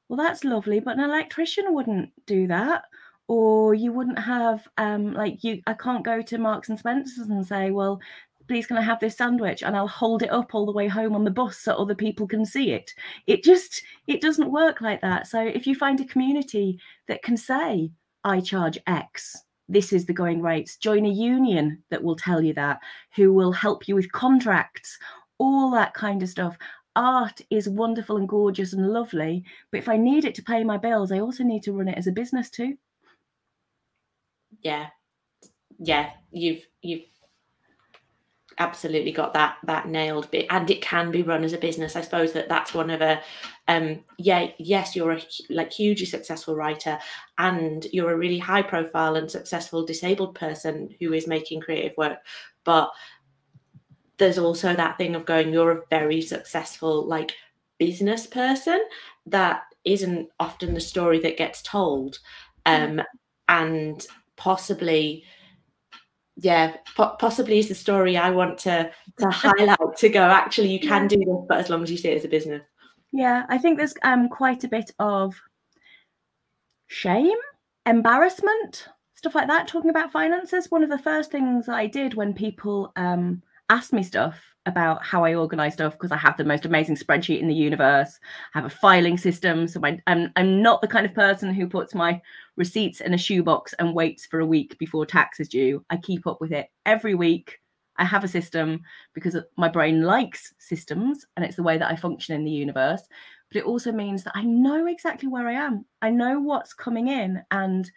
Well, 0.10 0.18
that's 0.18 0.44
lovely, 0.44 0.80
but 0.80 0.98
an 0.98 1.04
electrician 1.04 1.74
wouldn't 1.74 2.12
do 2.26 2.48
that 2.48 2.84
or 3.28 3.74
you 3.74 3.92
wouldn't 3.92 4.20
have 4.20 4.68
um 4.78 5.14
like 5.14 5.44
you 5.44 5.62
i 5.68 5.74
can't 5.74 6.06
go 6.06 6.22
to 6.22 6.38
marks 6.38 6.70
and 6.70 6.80
spencers 6.80 7.28
and 7.28 7.46
say 7.46 7.72
well 7.72 8.00
please 8.48 8.66
can 8.66 8.78
i 8.78 8.82
have 8.82 9.00
this 9.00 9.18
sandwich? 9.18 9.64
And 9.64 9.76
i'll 9.76 9.88
hold 9.88 10.24
it 10.24 10.32
up 10.32 10.54
all 10.56 10.66
the 10.66 10.72
way 10.72 10.88
home 10.88 11.16
on 11.16 11.24
the 11.24 11.32
bus 11.32 11.58
so 11.58 11.74
other 11.74 11.96
people 11.96 12.28
can 12.28 12.46
see 12.46 12.72
it. 12.72 12.94
It 13.28 13.44
just 13.44 13.84
it 14.08 14.22
doesn't 14.22 14.52
work 14.52 14.82
like 14.82 15.02
that. 15.02 15.28
So 15.28 15.42
if 15.42 15.68
you 15.68 15.76
find 15.76 16.00
a 16.00 16.06
community 16.06 16.80
that 17.08 17.24
can 17.24 17.38
say 17.38 17.92
i 18.24 18.40
charge 18.40 18.78
x 18.88 19.38
this 19.70 19.94
is 19.94 20.06
the 20.06 20.14
going 20.14 20.42
rates 20.42 20.78
join 20.78 21.06
a 21.06 21.10
union 21.10 21.84
that 21.90 22.04
will 22.04 22.16
tell 22.16 22.42
you 22.42 22.54
that 22.54 22.80
who 23.16 23.34
will 23.34 23.52
help 23.52 23.88
you 23.88 23.96
with 23.96 24.12
contracts 24.12 24.98
all 25.40 25.70
that 25.72 25.94
kind 25.94 26.24
of 26.24 26.30
stuff. 26.30 26.58
Art 26.96 27.42
is 27.52 27.70
wonderful 27.70 28.18
and 28.18 28.28
gorgeous 28.28 28.74
and 28.74 28.88
lovely 28.92 29.44
but 29.72 29.78
if 29.78 29.88
i 29.90 29.98
need 29.98 30.26
it 30.26 30.36
to 30.36 30.44
pay 30.44 30.64
my 30.64 30.78
bills 30.78 31.12
i 31.12 31.20
also 31.20 31.44
need 31.44 31.64
to 31.64 31.74
run 31.74 31.88
it 31.88 31.98
as 31.98 32.08
a 32.08 32.12
business 32.12 32.50
too. 32.50 32.76
Yeah. 34.62 34.88
Yeah 35.80 36.12
you've 36.32 36.66
you've 36.82 37.06
absolutely 38.60 39.12
got 39.12 39.34
that 39.34 39.58
that 39.64 39.88
nailed 39.88 40.30
bit 40.32 40.48
and 40.50 40.70
it 40.72 40.82
can 40.82 41.12
be 41.12 41.22
run 41.22 41.44
as 41.44 41.54
a 41.54 41.58
business. 41.58 41.96
I 41.96 42.02
suppose 42.02 42.34
that 42.34 42.50
that's 42.50 42.74
one 42.74 42.90
of 42.90 43.02
a 43.02 43.22
um 43.68 44.04
yeah 44.18 44.48
yes 44.58 44.96
you're 44.96 45.12
a 45.12 45.22
like 45.50 45.72
hugely 45.72 46.06
successful 46.06 46.56
writer 46.56 46.98
and 47.38 47.86
you're 47.92 48.12
a 48.12 48.18
really 48.18 48.40
high 48.40 48.62
profile 48.62 49.16
and 49.16 49.30
successful 49.30 49.86
disabled 49.86 50.36
person 50.36 50.94
who 51.00 51.14
is 51.14 51.28
making 51.28 51.62
creative 51.62 51.96
work 51.98 52.20
but 52.64 52.90
there's 54.18 54.38
also 54.38 54.74
that 54.76 54.98
thing 54.98 55.16
of 55.16 55.26
going 55.26 55.54
you're 55.54 55.72
a 55.72 55.84
very 55.90 56.22
successful 56.22 57.06
like 57.06 57.34
business 57.78 58.26
person 58.26 58.82
that 59.26 59.64
isn't 59.84 60.30
often 60.40 60.74
the 60.74 60.80
story 60.80 61.20
that 61.20 61.38
gets 61.38 61.62
told 61.62 62.20
um 62.66 63.02
and 63.50 64.08
possibly 64.36 65.24
yeah 66.38 66.76
po- 66.96 67.16
possibly 67.20 67.60
is 67.60 67.68
the 67.68 67.76
story 67.76 68.16
i 68.16 68.30
want 68.30 68.58
to 68.58 68.90
to 69.18 69.30
highlight 69.30 69.78
to 69.98 70.08
go 70.08 70.22
actually 70.22 70.72
you 70.72 70.80
can 70.80 71.08
do 71.08 71.18
this 71.18 71.46
but 71.48 71.58
as 71.58 71.70
long 71.70 71.82
as 71.82 71.92
you 71.92 71.98
see 71.98 72.10
it 72.10 72.18
as 72.18 72.26
a 72.26 72.30
business. 72.30 72.62
Yeah 73.12 73.46
i 73.50 73.58
think 73.58 73.78
there's 73.78 73.96
um 74.04 74.30
quite 74.30 74.64
a 74.64 74.68
bit 74.68 74.92
of 75.00 75.36
shame 76.88 77.38
embarrassment 77.86 78.88
stuff 79.16 79.34
like 79.34 79.48
that 79.48 79.68
talking 79.68 79.90
about 79.90 80.12
finances. 80.12 80.70
One 80.70 80.84
of 80.84 80.90
the 80.90 80.98
first 81.00 81.32
things 81.32 81.68
i 81.68 81.88
did 81.88 82.14
when 82.14 82.34
people 82.34 82.92
um 82.96 83.42
asked 83.70 83.94
me 83.94 84.04
stuff 84.04 84.56
about 84.66 85.04
how 85.04 85.24
I 85.24 85.34
organize 85.34 85.74
stuff 85.74 85.94
because 85.94 86.12
I 86.12 86.18
have 86.18 86.36
the 86.36 86.44
most 86.44 86.66
amazing 86.66 86.98
spreadsheet 86.98 87.40
in 87.40 87.48
the 87.48 87.56
universe. 87.56 88.20
I 88.54 88.60
have 88.60 88.66
a 88.66 88.76
filing 88.76 89.18
system. 89.18 89.68
So 89.68 89.80
my, 89.80 90.00
I'm, 90.08 90.32
I'm 90.36 90.62
not 90.62 90.82
the 90.82 90.88
kind 90.88 91.06
of 91.06 91.14
person 91.14 91.54
who 91.54 91.68
puts 91.68 91.96
my 91.96 92.22
receipts 92.58 93.00
in 93.00 93.14
a 93.14 93.18
shoebox 93.18 93.74
and 93.80 93.96
waits 93.96 94.26
for 94.26 94.42
a 94.42 94.46
week 94.46 94.78
before 94.78 95.06
tax 95.06 95.40
is 95.40 95.48
due. 95.48 95.84
I 95.90 95.98
keep 95.98 96.28
up 96.28 96.42
with 96.42 96.52
it 96.52 96.68
every 96.86 97.16
week. 97.16 97.60
I 97.98 98.04
have 98.04 98.26
a 98.26 98.28
system 98.28 98.82
because 99.14 99.38
my 99.56 99.70
brain 99.70 100.02
likes 100.02 100.54
systems 100.60 101.26
and 101.36 101.46
it's 101.46 101.56
the 101.56 101.64
way 101.64 101.78
that 101.78 101.90
I 101.90 101.96
function 101.96 102.36
in 102.36 102.44
the 102.44 102.52
universe. 102.52 103.02
But 103.50 103.60
it 103.60 103.66
also 103.66 103.94
means 103.94 104.24
that 104.24 104.36
I 104.36 104.44
know 104.44 104.88
exactly 104.88 105.30
where 105.30 105.48
I 105.48 105.54
am. 105.54 105.86
I 106.02 106.10
know 106.10 106.40
what's 106.40 106.74
coming 106.74 107.08
in. 107.08 107.42
And 107.52 107.90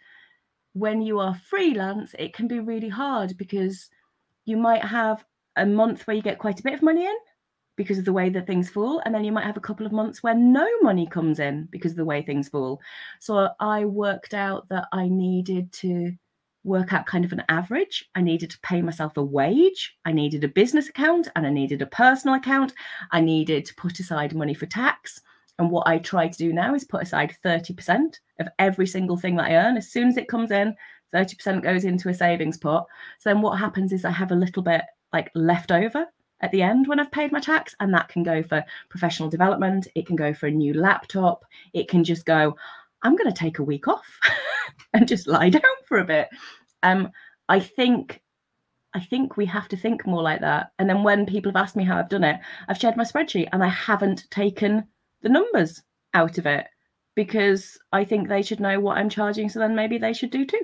when 0.73 1.01
you 1.01 1.19
are 1.19 1.35
freelance, 1.35 2.15
it 2.17 2.33
can 2.33 2.47
be 2.47 2.61
really 2.61 2.89
hard 2.89 3.35
because 3.37 3.89
you 4.45 4.55
might 4.55 4.83
have 4.83 5.25
a 5.55 5.65
month 5.65 6.05
where 6.07 6.15
you 6.15 6.21
get 6.21 6.39
quite 6.39 6.59
a 6.59 6.63
bit 6.63 6.73
of 6.73 6.81
money 6.81 7.05
in 7.05 7.15
because 7.77 7.97
of 7.97 8.05
the 8.05 8.13
way 8.13 8.29
that 8.29 8.45
things 8.45 8.69
fall 8.69 9.01
and 9.05 9.15
then 9.15 9.23
you 9.23 9.31
might 9.31 9.45
have 9.45 9.57
a 9.57 9.61
couple 9.61 9.85
of 9.85 9.91
months 9.91 10.21
where 10.21 10.35
no 10.35 10.67
money 10.81 11.07
comes 11.07 11.39
in 11.39 11.67
because 11.71 11.91
of 11.91 11.97
the 11.97 12.05
way 12.05 12.21
things 12.21 12.49
fall. 12.49 12.79
So 13.19 13.49
i 13.59 13.85
worked 13.85 14.33
out 14.33 14.67
that 14.69 14.87
i 14.91 15.07
needed 15.07 15.71
to 15.73 16.11
work 16.63 16.93
out 16.93 17.07
kind 17.07 17.25
of 17.25 17.31
an 17.31 17.43
average. 17.49 18.07
I 18.13 18.21
needed 18.21 18.51
to 18.51 18.59
pay 18.59 18.83
myself 18.83 19.17
a 19.17 19.23
wage. 19.23 19.95
I 20.05 20.11
needed 20.11 20.43
a 20.43 20.47
business 20.47 20.89
account 20.89 21.27
and 21.35 21.47
i 21.47 21.49
needed 21.49 21.81
a 21.81 21.87
personal 21.87 22.35
account. 22.35 22.73
I 23.11 23.21
needed 23.21 23.65
to 23.65 23.75
put 23.75 23.99
aside 23.99 24.35
money 24.35 24.53
for 24.53 24.67
tax. 24.67 25.21
And 25.57 25.71
what 25.71 25.87
i 25.87 25.97
try 25.97 26.27
to 26.27 26.37
do 26.37 26.53
now 26.53 26.75
is 26.75 26.83
put 26.83 27.03
aside 27.03 27.35
30% 27.43 28.15
of 28.39 28.47
every 28.59 28.87
single 28.87 29.17
thing 29.17 29.35
that 29.37 29.49
i 29.49 29.55
earn. 29.55 29.77
As 29.77 29.91
soon 29.91 30.07
as 30.07 30.17
it 30.17 30.27
comes 30.27 30.51
in 30.51 30.75
30% 31.13 31.61
goes 31.61 31.83
into 31.83 32.09
a 32.09 32.13
savings 32.13 32.57
pot. 32.57 32.85
So 33.19 33.29
then 33.29 33.41
what 33.41 33.59
happens 33.59 33.91
is 33.91 34.05
i 34.05 34.11
have 34.11 34.31
a 34.31 34.35
little 34.35 34.63
bit 34.63 34.83
like 35.13 35.31
left 35.35 35.71
over 35.71 36.05
at 36.41 36.51
the 36.51 36.61
end 36.61 36.87
when 36.87 36.99
I've 36.99 37.11
paid 37.11 37.31
my 37.31 37.39
tax. 37.39 37.75
And 37.79 37.93
that 37.93 38.09
can 38.09 38.23
go 38.23 38.43
for 38.43 38.63
professional 38.89 39.29
development, 39.29 39.87
it 39.95 40.07
can 40.07 40.15
go 40.15 40.33
for 40.33 40.47
a 40.47 40.51
new 40.51 40.73
laptop, 40.73 41.45
it 41.73 41.87
can 41.87 42.03
just 42.03 42.25
go, 42.25 42.55
I'm 43.03 43.15
going 43.15 43.31
to 43.31 43.37
take 43.37 43.59
a 43.59 43.63
week 43.63 43.87
off 43.87 44.19
and 44.93 45.07
just 45.07 45.27
lie 45.27 45.49
down 45.59 45.61
for 45.85 45.99
a 45.99 46.05
bit. 46.05 46.29
Um, 46.83 47.11
I 47.47 47.59
think. 47.59 48.21
I 48.93 48.99
think 48.99 49.37
we 49.37 49.45
have 49.45 49.69
to 49.69 49.77
think 49.77 50.05
more 50.05 50.21
like 50.21 50.41
that. 50.41 50.73
And 50.77 50.89
then 50.89 51.01
when 51.01 51.25
people 51.25 51.49
have 51.53 51.63
asked 51.63 51.77
me 51.77 51.85
how 51.85 51.97
I've 51.97 52.09
done 52.09 52.25
it, 52.25 52.41
I've 52.67 52.77
shared 52.77 52.97
my 52.97 53.05
spreadsheet 53.05 53.47
and 53.53 53.63
I 53.63 53.69
haven't 53.69 54.29
taken 54.31 54.85
the 55.21 55.29
numbers 55.29 55.81
out 56.13 56.37
of 56.37 56.45
it 56.45 56.67
because 57.15 57.79
I 57.93 58.03
think 58.03 58.27
they 58.27 58.41
should 58.41 58.59
know 58.59 58.81
what 58.81 58.97
I'm 58.97 59.07
charging. 59.09 59.47
So 59.47 59.59
then 59.59 59.75
maybe 59.75 59.97
they 59.97 60.11
should 60.11 60.29
do 60.29 60.45
too. 60.45 60.59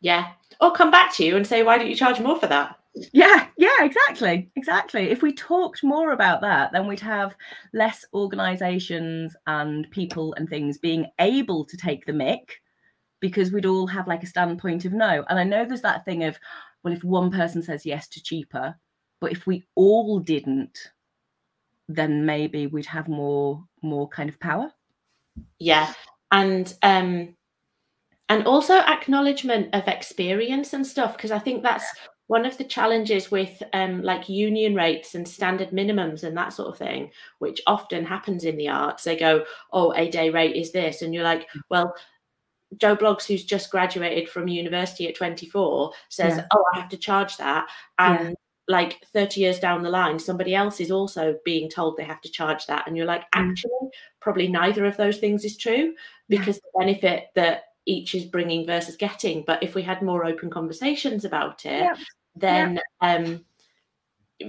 Yeah, 0.00 0.32
or 0.60 0.72
come 0.72 0.90
back 0.90 1.14
to 1.14 1.24
you 1.24 1.36
and 1.36 1.46
say, 1.46 1.62
why 1.62 1.78
don't 1.78 1.88
you 1.88 1.96
charge 1.96 2.20
more 2.20 2.38
for 2.38 2.46
that? 2.46 2.78
Yeah, 3.12 3.46
yeah, 3.56 3.84
exactly. 3.84 4.50
Exactly. 4.56 5.10
If 5.10 5.22
we 5.22 5.32
talked 5.32 5.82
more 5.82 6.12
about 6.12 6.42
that, 6.42 6.72
then 6.72 6.86
we'd 6.86 7.00
have 7.00 7.34
less 7.72 8.04
organizations 8.12 9.34
and 9.46 9.90
people 9.90 10.34
and 10.34 10.48
things 10.48 10.78
being 10.78 11.06
able 11.18 11.64
to 11.64 11.76
take 11.76 12.04
the 12.04 12.12
mic 12.12 12.60
because 13.20 13.50
we'd 13.52 13.66
all 13.66 13.86
have 13.86 14.08
like 14.08 14.22
a 14.22 14.26
standpoint 14.26 14.84
of 14.84 14.92
no. 14.92 15.24
And 15.28 15.38
I 15.38 15.44
know 15.44 15.64
there's 15.64 15.80
that 15.82 16.04
thing 16.04 16.24
of, 16.24 16.38
well, 16.82 16.92
if 16.92 17.02
one 17.04 17.30
person 17.30 17.62
says 17.62 17.86
yes 17.86 18.08
to 18.08 18.22
cheaper, 18.22 18.74
but 19.20 19.32
if 19.32 19.46
we 19.46 19.64
all 19.74 20.18
didn't, 20.18 20.76
then 21.88 22.26
maybe 22.26 22.66
we'd 22.66 22.86
have 22.86 23.08
more 23.08 23.64
more 23.82 24.08
kind 24.08 24.28
of 24.28 24.38
power. 24.40 24.70
Yeah. 25.58 25.92
And 26.30 26.72
um 26.82 27.36
and 28.32 28.46
also 28.46 28.78
acknowledgement 28.78 29.68
of 29.74 29.86
experience 29.86 30.72
and 30.72 30.86
stuff 30.86 31.16
because 31.16 31.30
i 31.30 31.38
think 31.38 31.62
that's 31.62 31.86
one 32.28 32.46
of 32.46 32.56
the 32.56 32.64
challenges 32.64 33.30
with 33.30 33.62
um, 33.74 34.00
like 34.00 34.26
union 34.28 34.74
rates 34.74 35.14
and 35.14 35.28
standard 35.28 35.68
minimums 35.70 36.24
and 36.24 36.34
that 36.36 36.52
sort 36.52 36.68
of 36.68 36.78
thing 36.78 37.10
which 37.40 37.60
often 37.66 38.06
happens 38.06 38.44
in 38.44 38.56
the 38.56 38.68
arts 38.68 39.04
they 39.04 39.16
go 39.16 39.44
oh 39.72 39.92
a 39.94 40.08
day 40.08 40.30
rate 40.30 40.56
is 40.56 40.72
this 40.72 41.02
and 41.02 41.14
you're 41.14 41.24
like 41.24 41.46
well 41.68 41.94
Joe 42.78 42.96
Bloggs 42.96 43.26
who's 43.26 43.44
just 43.44 43.70
graduated 43.70 44.30
from 44.30 44.48
university 44.48 45.06
at 45.06 45.14
24, 45.14 45.92
says, 46.08 46.38
yeah. 46.38 46.46
Oh, 46.54 46.64
I 46.72 46.80
have 46.80 46.88
to 46.88 46.96
charge 46.96 47.36
that. 47.36 47.66
And 47.98 48.30
yeah. 48.30 48.34
like 48.66 49.04
30 49.12 49.42
years 49.42 49.58
down 49.58 49.82
the 49.82 49.90
line, 49.90 50.18
somebody 50.18 50.54
else 50.54 50.80
is 50.80 50.90
also 50.90 51.36
being 51.44 51.68
told 51.68 51.98
they 51.98 52.04
have 52.04 52.22
to 52.22 52.30
charge 52.30 52.64
that. 52.68 52.86
And 52.86 52.96
you're 52.96 53.04
like, 53.04 53.24
mm. 53.24 53.50
Actually, 53.50 53.90
probably 54.22 54.48
neither 54.48 54.86
of 54.86 54.96
those 54.96 55.18
things 55.18 55.44
is 55.44 55.58
true 55.58 55.92
because 56.30 56.56
yeah. 56.56 56.70
the 56.72 56.78
benefit 56.86 57.24
that 57.34 57.64
each 57.86 58.14
is 58.14 58.24
bringing 58.24 58.66
versus 58.66 58.96
getting. 58.96 59.44
But 59.46 59.62
if 59.62 59.74
we 59.74 59.82
had 59.82 60.02
more 60.02 60.24
open 60.24 60.50
conversations 60.50 61.24
about 61.24 61.64
it, 61.66 61.96
then, 62.34 62.80
um, 63.00 63.44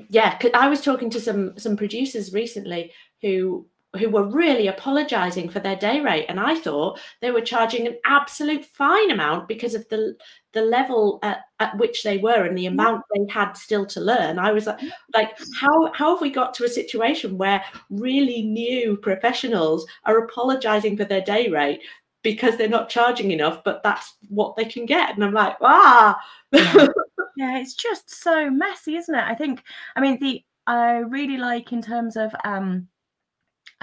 yeah, 0.09 0.37
I 0.53 0.67
was 0.67 0.81
talking 0.81 1.09
to 1.11 1.19
some 1.19 1.57
some 1.57 1.77
producers 1.77 2.33
recently 2.33 2.91
who 3.21 3.67
who 3.99 4.09
were 4.09 4.23
really 4.23 4.67
apologizing 4.67 5.49
for 5.49 5.59
their 5.59 5.75
day 5.75 5.99
rate. 5.99 6.25
And 6.27 6.39
i 6.39 6.55
thought 6.55 6.99
they 7.21 7.31
were 7.31 7.41
charging 7.41 7.85
an 7.85 7.97
absolute 8.05 8.65
fine 8.65 9.11
amount 9.11 9.47
because 9.47 9.75
of 9.75 9.87
the 9.89 10.15
the 10.53 10.61
level 10.61 11.19
at, 11.23 11.41
at 11.59 11.75
which 11.77 12.03
they 12.03 12.17
were 12.17 12.43
and 12.43 12.55
the 12.55 12.67
amount 12.67 13.03
they 13.13 13.25
had 13.31 13.53
still 13.53 13.85
to 13.87 13.99
learn. 13.99 14.37
I 14.37 14.51
was 14.51 14.67
like, 14.67 14.79
like 15.15 15.37
how 15.59 15.91
how 15.93 16.13
have 16.13 16.21
we 16.21 16.29
got 16.29 16.53
to 16.55 16.65
a 16.65 16.69
situation 16.69 17.37
where 17.37 17.63
really 17.89 18.43
new 18.43 18.97
professionals 18.97 19.85
are 20.05 20.25
apologizing 20.25 20.97
for 20.97 21.05
their 21.05 21.21
day 21.21 21.49
rate 21.49 21.81
because 22.24 22.58
they're 22.58 22.68
not 22.70 22.89
charging 22.89 23.32
enough 23.32 23.63
but 23.63 23.84
that's 23.84 24.15
what 24.30 24.56
they 24.56 24.65
can 24.65 24.86
get. 24.86 25.13
And 25.13 25.24
i'm 25.24 25.34
like 25.34 25.56
ah. 25.62 26.18
Yeah. 26.51 26.88
yeah 27.38 27.58
it's 27.58 27.74
just 27.74 28.10
so 28.10 28.50
messy 28.50 28.96
isn't 28.96 29.15
it? 29.15 29.24
I 29.24 29.36
think 29.36 29.63
i 29.96 30.01
mean 30.01 30.20
the 30.20 30.44
i 30.68 30.98
really 30.98 31.38
like 31.38 31.72
in 31.72 31.82
terms 31.82 32.15
of 32.15 32.34
um 32.44 32.88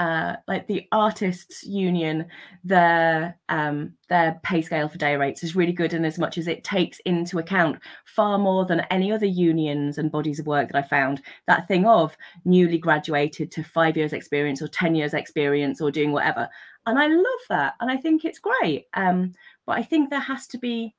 uh, 0.00 0.36
like 0.48 0.66
the 0.66 0.86
artists 0.92 1.62
union 1.62 2.24
their 2.64 3.38
um, 3.50 3.92
their 4.08 4.40
pay 4.42 4.62
scale 4.62 4.88
for 4.88 4.96
day 4.96 5.14
rates 5.14 5.44
is 5.44 5.54
really 5.54 5.72
good 5.72 5.92
in 5.92 6.06
as 6.06 6.18
much 6.18 6.38
as 6.38 6.48
it 6.48 6.64
takes 6.64 7.00
into 7.00 7.38
account 7.38 7.78
far 8.06 8.38
more 8.38 8.64
than 8.64 8.80
any 8.90 9.12
other 9.12 9.26
unions 9.26 9.98
and 9.98 10.10
bodies 10.10 10.38
of 10.38 10.46
work 10.46 10.72
that 10.72 10.82
i 10.82 10.88
found. 10.88 11.20
That 11.46 11.68
thing 11.68 11.84
of 11.84 12.16
newly 12.46 12.78
graduated 12.78 13.50
to 13.52 13.62
five 13.62 13.94
years 13.94 14.14
experience 14.14 14.62
or 14.62 14.68
10 14.68 14.94
years 14.94 15.12
experience 15.12 15.82
or 15.82 15.90
doing 15.90 16.12
whatever 16.12 16.48
and 16.86 16.98
i 16.98 17.06
love 17.06 17.44
that 17.48 17.74
and 17.80 17.90
i 17.90 17.96
think 17.96 18.24
it's 18.24 18.38
great 18.38 18.86
um, 18.94 19.32
but 19.66 19.76
i 19.76 19.82
think 19.82 20.10
there 20.10 20.20
has 20.20 20.46
to 20.46 20.58
be 20.58 20.94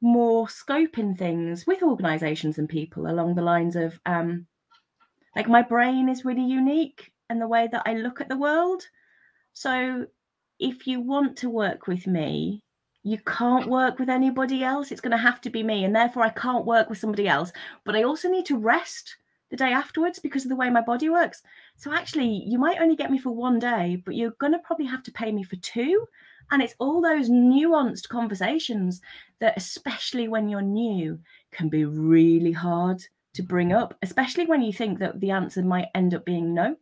more 0.00 0.48
scope 0.48 0.98
in 0.98 1.14
things 1.14 1.66
with 1.66 1.82
organizations 1.82 2.58
and 2.58 2.68
people 2.68 3.10
along 3.10 3.34
the 3.34 3.42
lines 3.42 3.76
of 3.76 3.98
um, 4.06 4.46
like 5.36 5.48
my 5.48 5.62
brain 5.62 6.08
is 6.08 6.24
really 6.24 6.44
unique 6.44 7.12
and 7.28 7.40
the 7.40 7.46
way 7.46 7.68
that 7.70 7.82
I 7.84 7.94
look 7.94 8.20
at 8.20 8.28
the 8.28 8.38
world. 8.38 8.82
So 9.52 10.06
if 10.58 10.86
you 10.86 11.00
want 11.00 11.36
to 11.38 11.50
work 11.50 11.86
with 11.86 12.06
me, 12.06 12.62
you 13.02 13.18
can't 13.18 13.68
work 13.68 13.98
with 13.98 14.08
anybody 14.08 14.64
else. 14.64 14.90
It's 14.90 15.00
going 15.00 15.12
to 15.12 15.16
have 15.16 15.40
to 15.42 15.50
be 15.50 15.62
me. 15.62 15.84
And 15.84 15.94
therefore, 15.94 16.24
I 16.24 16.30
can't 16.30 16.64
work 16.64 16.88
with 16.88 16.98
somebody 16.98 17.28
else. 17.28 17.52
But 17.84 17.94
I 17.94 18.02
also 18.02 18.28
need 18.28 18.46
to 18.46 18.56
rest 18.56 19.16
the 19.50 19.56
day 19.56 19.72
afterwards 19.72 20.18
because 20.18 20.44
of 20.44 20.48
the 20.48 20.56
way 20.56 20.70
my 20.70 20.80
body 20.80 21.08
works. 21.08 21.42
So 21.76 21.92
actually, 21.92 22.44
you 22.46 22.58
might 22.58 22.80
only 22.80 22.96
get 22.96 23.10
me 23.10 23.18
for 23.18 23.30
one 23.30 23.58
day, 23.58 24.02
but 24.04 24.14
you're 24.14 24.34
going 24.38 24.52
to 24.52 24.58
probably 24.60 24.86
have 24.86 25.02
to 25.04 25.12
pay 25.12 25.30
me 25.32 25.42
for 25.42 25.56
two. 25.56 26.06
And 26.50 26.62
it's 26.62 26.74
all 26.78 27.02
those 27.02 27.28
nuanced 27.28 28.08
conversations 28.08 29.00
that, 29.40 29.56
especially 29.56 30.28
when 30.28 30.48
you're 30.48 30.62
new, 30.62 31.18
can 31.50 31.68
be 31.68 31.84
really 31.84 32.52
hard 32.52 33.02
to 33.34 33.42
bring 33.42 33.72
up, 33.72 33.96
especially 34.02 34.46
when 34.46 34.62
you 34.62 34.72
think 34.72 34.98
that 34.98 35.20
the 35.20 35.30
answer 35.30 35.62
might 35.62 35.88
end 35.94 36.14
up 36.14 36.24
being 36.24 36.54
no. 36.54 36.76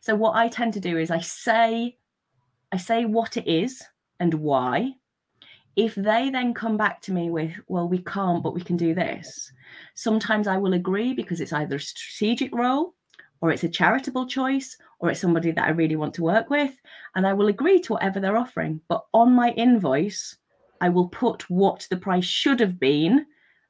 So 0.00 0.14
what 0.14 0.36
I 0.36 0.48
tend 0.48 0.72
to 0.74 0.80
do 0.80 0.96
is 0.96 1.10
I 1.10 1.20
say 1.20 1.96
I 2.72 2.76
say 2.76 3.04
what 3.04 3.36
it 3.36 3.48
is 3.48 3.82
and 4.20 4.32
why. 4.34 4.92
If 5.76 5.94
they 5.94 6.30
then 6.30 6.54
come 6.54 6.76
back 6.76 7.00
to 7.02 7.12
me 7.12 7.30
with, 7.30 7.52
well, 7.68 7.88
we 7.88 7.98
can't, 7.98 8.42
but 8.42 8.54
we 8.54 8.60
can 8.60 8.76
do 8.76 8.94
this, 8.94 9.52
sometimes 9.94 10.46
I 10.46 10.56
will 10.56 10.74
agree 10.74 11.14
because 11.14 11.40
it's 11.40 11.52
either 11.52 11.76
a 11.76 11.80
strategic 11.80 12.54
role 12.54 12.94
or 13.40 13.50
it's 13.50 13.64
a 13.64 13.68
charitable 13.68 14.26
choice 14.26 14.76
or 14.98 15.10
it's 15.10 15.20
somebody 15.20 15.50
that 15.50 15.64
I 15.64 15.70
really 15.70 15.96
want 15.96 16.14
to 16.14 16.22
work 16.22 16.50
with. 16.50 16.72
And 17.14 17.26
I 17.26 17.32
will 17.32 17.48
agree 17.48 17.80
to 17.80 17.94
whatever 17.94 18.20
they're 18.20 18.36
offering. 18.36 18.80
But 18.88 19.04
on 19.14 19.32
my 19.32 19.50
invoice, 19.52 20.36
I 20.80 20.88
will 20.88 21.08
put 21.08 21.48
what 21.50 21.86
the 21.90 21.96
price 21.96 22.24
should 22.24 22.60
have 22.60 22.78
been 22.78 23.26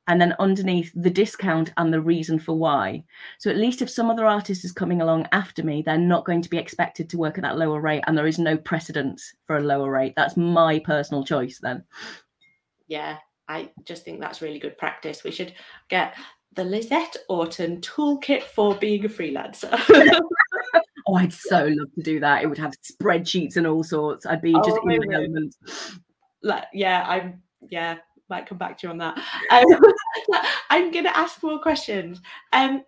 and 0.09 0.21
then 0.21 0.35
underneath 0.41 0.91
the 0.97 1.11
discount 1.11 1.73
and 1.77 1.93
the 1.93 2.01
reason 2.01 2.39
for 2.39 2.59
why. 2.59 3.05
So 3.39 3.49
at 3.49 3.57
least 3.57 3.81
if 3.81 3.89
some 3.89 4.11
other 4.11 4.27
artist 4.27 4.65
is 4.65 4.73
coming 4.73 5.01
along 5.01 5.29
after 5.31 5.63
me, 5.63 5.83
they're 5.83 5.99
not 5.99 6.25
going 6.25 6.43
to 6.43 6.51
be 6.51 6.59
expected 6.59 7.09
to 7.11 7.19
work 7.19 7.39
at 7.39 7.43
that 7.43 7.59
lower 7.59 7.81
rate 7.81 8.03
and 8.07 8.19
there 8.19 8.27
is 8.27 8.39
no 8.39 8.57
precedence 8.57 9.33
for 9.47 9.57
a 9.57 9.63
lower 9.63 9.91
rate. 9.91 10.15
That's 10.17 10.37
my 10.37 10.81
personal 10.81 11.25
choice 11.25 11.61
then. 11.63 11.85
Yeah, 12.89 13.19
I 13.49 13.71
just 13.85 14.05
think 14.05 14.21
that's 14.21 14.43
really 14.43 14.59
good 14.59 14.79
practice. 14.79 15.23
We 15.23 15.31
should 15.31 15.55
get 15.89 16.17
the 16.57 16.65
Lisette 16.65 17.17
Auton 17.29 17.81
toolkit 17.81 18.43
for 18.43 18.75
being 18.75 19.05
a 19.05 19.09
freelancer. 19.09 19.71
oh, 21.07 21.15
I'd 21.15 21.33
so 21.33 21.67
love 21.67 21.93
to 21.95 22.03
do 22.03 22.21
that. 22.21 22.43
It 22.43 22.49
would 22.49 22.59
have 22.59 22.75
spreadsheets 22.83 23.57
and 23.57 23.67
all 23.67 23.85
sorts. 23.85 24.27
I'd 24.27 24.43
be 24.43 24.55
oh, 24.55 24.63
just 24.65 24.79
in 24.83 25.01
the 25.01 25.15
element. 25.15 25.55
Like, 26.43 26.65
yeah, 26.73 27.05
I'm 27.07 27.43
yeah, 27.69 27.99
might 28.29 28.47
come 28.47 28.59
back 28.59 28.79
to 28.79 28.87
you 28.87 28.91
on 28.91 28.99
that. 28.99 29.19
Um, 29.51 29.65
I'm 30.71 30.91
going 30.91 31.05
to 31.05 31.17
ask 31.17 31.43
more 31.43 31.61
questions. 31.61 32.21
Um, 32.53 32.85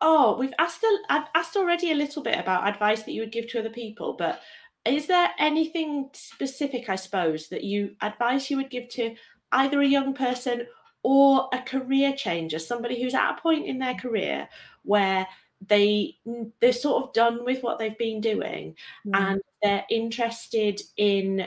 oh, 0.00 0.36
we've 0.38 0.54
asked. 0.58 0.82
A, 0.82 0.98
I've 1.10 1.28
asked 1.34 1.56
already 1.56 1.92
a 1.92 1.96
little 1.96 2.22
bit 2.22 2.38
about 2.38 2.68
advice 2.68 3.02
that 3.02 3.12
you 3.12 3.20
would 3.22 3.32
give 3.32 3.48
to 3.48 3.58
other 3.58 3.70
people, 3.70 4.14
but 4.18 4.40
is 4.86 5.06
there 5.06 5.30
anything 5.38 6.10
specific, 6.12 6.88
I 6.88 6.96
suppose, 6.96 7.48
that 7.48 7.64
you 7.64 7.96
advice 8.00 8.50
you 8.50 8.56
would 8.56 8.70
give 8.70 8.88
to 8.90 9.16
either 9.52 9.80
a 9.80 9.86
young 9.86 10.14
person 10.14 10.66
or 11.06 11.48
a 11.52 11.62
career 11.62 12.12
changer, 12.12 12.58
somebody 12.58 13.00
who's 13.00 13.14
at 13.14 13.30
a 13.30 13.40
point 13.40 13.64
in 13.64 13.78
their 13.78 13.94
career 13.94 14.48
where 14.82 15.24
they 15.64 16.16
they're 16.60 16.72
sort 16.72 17.04
of 17.04 17.12
done 17.12 17.44
with 17.44 17.62
what 17.62 17.78
they've 17.78 17.96
been 17.96 18.20
doing 18.20 18.74
mm. 19.06 19.12
and 19.14 19.40
they're 19.62 19.84
interested 19.88 20.80
in 20.96 21.46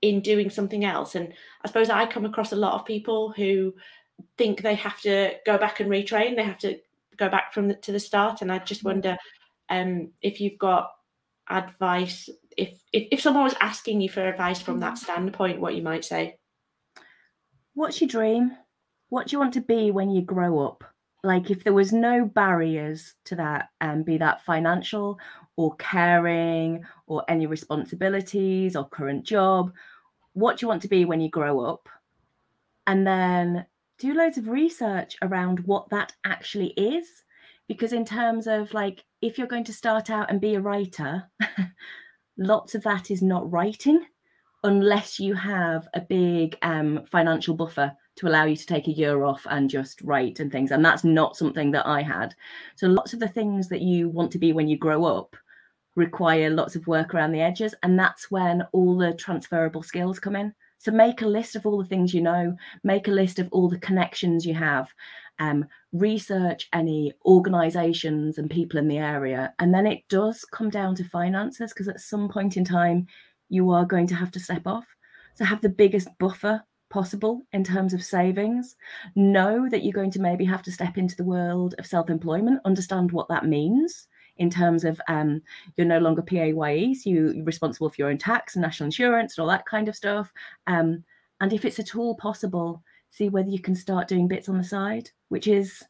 in 0.00 0.18
doing 0.18 0.50
something 0.50 0.84
else. 0.84 1.14
And 1.14 1.32
I 1.64 1.68
suppose 1.68 1.90
I 1.90 2.06
come 2.06 2.24
across 2.24 2.50
a 2.50 2.56
lot 2.56 2.74
of 2.74 2.84
people 2.84 3.30
who 3.30 3.72
think 4.36 4.62
they 4.62 4.74
have 4.74 5.00
to 5.02 5.34
go 5.46 5.58
back 5.58 5.78
and 5.78 5.88
retrain, 5.88 6.34
they 6.34 6.42
have 6.42 6.58
to 6.58 6.80
go 7.16 7.28
back 7.28 7.52
from 7.52 7.68
the, 7.68 7.74
to 7.74 7.92
the 7.92 8.00
start. 8.00 8.42
And 8.42 8.50
I 8.50 8.58
just 8.58 8.82
mm. 8.82 8.86
wonder 8.86 9.16
um, 9.68 10.10
if 10.22 10.40
you've 10.40 10.58
got 10.58 10.90
advice, 11.48 12.28
if, 12.56 12.70
if 12.92 13.06
if 13.12 13.20
someone 13.20 13.44
was 13.44 13.54
asking 13.60 14.00
you 14.00 14.08
for 14.08 14.26
advice 14.26 14.60
from 14.60 14.80
that 14.80 14.94
mm. 14.94 14.98
standpoint, 14.98 15.60
what 15.60 15.76
you 15.76 15.82
might 15.82 16.04
say. 16.04 16.36
What's 17.74 18.00
your 18.00 18.08
dream? 18.08 18.56
What 19.12 19.26
do 19.26 19.36
you 19.36 19.40
want 19.40 19.52
to 19.52 19.60
be 19.60 19.90
when 19.90 20.08
you 20.08 20.22
grow 20.22 20.60
up? 20.60 20.84
Like 21.22 21.50
if 21.50 21.64
there 21.64 21.74
was 21.74 21.92
no 21.92 22.24
barriers 22.24 23.12
to 23.26 23.36
that, 23.36 23.68
and 23.82 23.98
um, 23.98 24.02
be 24.04 24.16
that 24.16 24.42
financial 24.42 25.18
or 25.54 25.76
caring 25.76 26.82
or 27.06 27.22
any 27.28 27.44
responsibilities 27.44 28.74
or 28.74 28.88
current 28.88 29.24
job, 29.24 29.74
what 30.32 30.56
do 30.56 30.64
you 30.64 30.68
want 30.68 30.80
to 30.80 30.88
be 30.88 31.04
when 31.04 31.20
you 31.20 31.28
grow 31.28 31.60
up? 31.60 31.90
And 32.86 33.06
then 33.06 33.66
do 33.98 34.14
loads 34.14 34.38
of 34.38 34.48
research 34.48 35.18
around 35.20 35.60
what 35.66 35.90
that 35.90 36.14
actually 36.24 36.68
is. 36.68 37.06
Because, 37.68 37.92
in 37.92 38.06
terms 38.06 38.46
of 38.46 38.72
like, 38.72 39.04
if 39.20 39.36
you're 39.36 39.46
going 39.46 39.64
to 39.64 39.74
start 39.74 40.08
out 40.08 40.30
and 40.30 40.40
be 40.40 40.54
a 40.54 40.60
writer, 40.62 41.30
lots 42.38 42.74
of 42.74 42.82
that 42.84 43.10
is 43.10 43.20
not 43.20 43.52
writing 43.52 44.06
unless 44.64 45.20
you 45.20 45.34
have 45.34 45.86
a 45.92 46.00
big 46.00 46.56
um, 46.62 47.04
financial 47.04 47.54
buffer 47.54 47.94
to 48.16 48.28
allow 48.28 48.44
you 48.44 48.56
to 48.56 48.66
take 48.66 48.88
a 48.88 48.92
year 48.92 49.24
off 49.24 49.46
and 49.50 49.70
just 49.70 50.00
write 50.02 50.40
and 50.40 50.52
things. 50.52 50.70
And 50.70 50.84
that's 50.84 51.04
not 51.04 51.36
something 51.36 51.70
that 51.72 51.86
I 51.86 52.02
had. 52.02 52.34
So, 52.76 52.86
lots 52.86 53.12
of 53.12 53.20
the 53.20 53.28
things 53.28 53.68
that 53.68 53.82
you 53.82 54.08
want 54.08 54.30
to 54.32 54.38
be 54.38 54.52
when 54.52 54.68
you 54.68 54.76
grow 54.76 55.04
up 55.04 55.36
require 55.94 56.50
lots 56.50 56.74
of 56.76 56.86
work 56.86 57.14
around 57.14 57.32
the 57.32 57.40
edges. 57.40 57.74
And 57.82 57.98
that's 57.98 58.30
when 58.30 58.62
all 58.72 58.96
the 58.96 59.14
transferable 59.14 59.82
skills 59.82 60.18
come 60.18 60.36
in. 60.36 60.54
So 60.78 60.90
make 60.90 61.22
a 61.22 61.26
list 61.26 61.54
of 61.54 61.64
all 61.64 61.78
the 61.78 61.88
things 61.88 62.12
you 62.12 62.20
know, 62.20 62.56
make 62.82 63.06
a 63.06 63.12
list 63.12 63.38
of 63.38 63.48
all 63.52 63.68
the 63.68 63.78
connections 63.78 64.44
you 64.44 64.54
have, 64.54 64.92
um, 65.38 65.64
research 65.92 66.68
any 66.72 67.12
organizations 67.24 68.38
and 68.38 68.50
people 68.50 68.80
in 68.80 68.88
the 68.88 68.98
area. 68.98 69.54
And 69.60 69.72
then 69.72 69.86
it 69.86 70.02
does 70.08 70.44
come 70.44 70.70
down 70.70 70.96
to 70.96 71.04
finances 71.04 71.72
because 71.72 71.86
at 71.86 72.00
some 72.00 72.28
point 72.28 72.56
in 72.56 72.64
time, 72.64 73.06
you 73.48 73.70
are 73.70 73.84
going 73.84 74.08
to 74.08 74.16
have 74.16 74.32
to 74.32 74.40
step 74.40 74.66
off. 74.66 74.84
So 75.34 75.44
have 75.44 75.60
the 75.60 75.68
biggest 75.68 76.08
buffer 76.18 76.64
possible 76.92 77.42
in 77.52 77.64
terms 77.64 77.94
of 77.94 78.04
savings. 78.04 78.76
Know 79.16 79.68
that 79.68 79.82
you're 79.82 79.92
going 79.92 80.12
to 80.12 80.20
maybe 80.20 80.44
have 80.44 80.62
to 80.62 80.72
step 80.72 80.98
into 80.98 81.16
the 81.16 81.24
world 81.24 81.74
of 81.78 81.86
self 81.86 82.10
employment, 82.10 82.60
understand 82.64 83.10
what 83.10 83.28
that 83.28 83.46
means 83.46 84.06
in 84.36 84.50
terms 84.50 84.84
of 84.84 85.00
um, 85.08 85.42
you're 85.76 85.86
no 85.86 85.98
longer 85.98 86.22
PAYE, 86.22 86.96
you're 87.04 87.44
responsible 87.44 87.88
for 87.90 87.96
your 87.98 88.08
own 88.10 88.18
tax 88.18 88.54
and 88.54 88.62
national 88.62 88.86
insurance 88.86 89.36
and 89.36 89.42
all 89.42 89.50
that 89.50 89.66
kind 89.66 89.88
of 89.88 89.96
stuff. 89.96 90.32
Um, 90.66 91.04
and 91.40 91.52
if 91.52 91.64
it's 91.64 91.78
at 91.78 91.96
all 91.96 92.14
possible, 92.16 92.82
see 93.10 93.28
whether 93.28 93.50
you 93.50 93.60
can 93.60 93.74
start 93.74 94.08
doing 94.08 94.28
bits 94.28 94.48
on 94.48 94.56
the 94.56 94.64
side, 94.64 95.10
which 95.28 95.48
is 95.48 95.82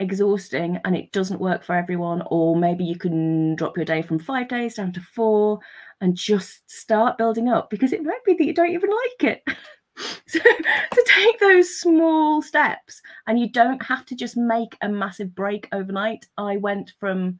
exhausting 0.00 0.78
and 0.84 0.96
it 0.96 1.10
doesn't 1.12 1.40
work 1.40 1.64
for 1.64 1.74
everyone. 1.74 2.22
Or 2.26 2.56
maybe 2.56 2.84
you 2.84 2.96
can 2.96 3.56
drop 3.56 3.76
your 3.76 3.84
day 3.84 4.02
from 4.02 4.18
five 4.18 4.48
days 4.48 4.74
down 4.74 4.92
to 4.92 5.00
four 5.00 5.58
and 6.00 6.16
just 6.16 6.70
start 6.70 7.18
building 7.18 7.48
up 7.48 7.70
because 7.70 7.92
it 7.92 8.04
might 8.04 8.24
be 8.24 8.34
that 8.34 8.44
you 8.44 8.54
don't 8.54 8.70
even 8.70 8.90
like 8.90 9.32
it. 9.32 9.42
so 10.26 10.38
to 10.38 11.04
take 11.06 11.40
those 11.40 11.80
small 11.80 12.42
steps 12.42 13.02
and 13.26 13.38
you 13.38 13.50
don't 13.50 13.82
have 13.82 14.06
to 14.06 14.14
just 14.14 14.36
make 14.36 14.76
a 14.80 14.88
massive 14.88 15.34
break 15.34 15.68
overnight. 15.72 16.26
I 16.36 16.56
went 16.56 16.92
from 16.98 17.38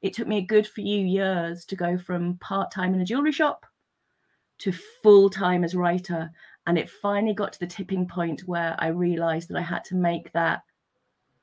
it 0.00 0.14
took 0.14 0.26
me 0.26 0.38
a 0.38 0.42
good 0.42 0.66
few 0.66 1.06
years 1.06 1.64
to 1.66 1.76
go 1.76 1.96
from 1.96 2.36
part-time 2.38 2.92
in 2.92 3.00
a 3.00 3.04
jewelry 3.04 3.30
shop 3.30 3.64
to 4.58 4.72
full-time 5.02 5.62
as 5.62 5.76
writer 5.76 6.30
and 6.66 6.76
it 6.76 6.90
finally 6.90 7.34
got 7.34 7.52
to 7.52 7.60
the 7.60 7.66
tipping 7.66 8.06
point 8.06 8.42
where 8.46 8.74
I 8.78 8.88
realized 8.88 9.48
that 9.48 9.58
I 9.58 9.62
had 9.62 9.84
to 9.86 9.94
make 9.94 10.32
that 10.32 10.62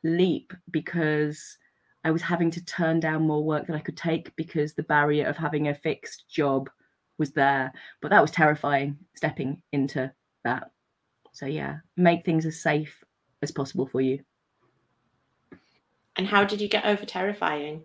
leap 0.04 0.54
because 0.72 1.58
I 2.04 2.12
was 2.12 2.22
having 2.22 2.52
to 2.52 2.66
turn 2.66 3.00
down 3.00 3.28
more 3.28 3.44
work 3.44 3.68
that 3.68 3.76
I 3.76 3.82
could 3.82 3.98
take 3.98 4.34
because 4.36 4.74
the 4.74 4.84
barrier 4.84 5.28
of 5.28 5.36
having 5.36 5.68
a 5.68 5.76
fixed 5.76 6.30
job 6.30 6.70
was 7.18 7.32
there. 7.32 7.74
But 8.02 8.12
that 8.12 8.22
was 8.22 8.32
terrifying 8.32 8.98
stepping 9.16 9.62
into 9.74 10.12
that. 10.44 10.72
So, 11.32 11.46
yeah, 11.46 11.78
make 11.96 12.26
things 12.26 12.46
as 12.46 12.62
safe 12.62 13.04
as 13.42 13.52
possible 13.52 13.88
for 13.88 14.02
you. 14.02 14.20
And 16.16 16.28
how 16.28 16.44
did 16.44 16.60
you 16.60 16.68
get 16.68 16.86
over 16.86 17.06
terrifying? 17.06 17.84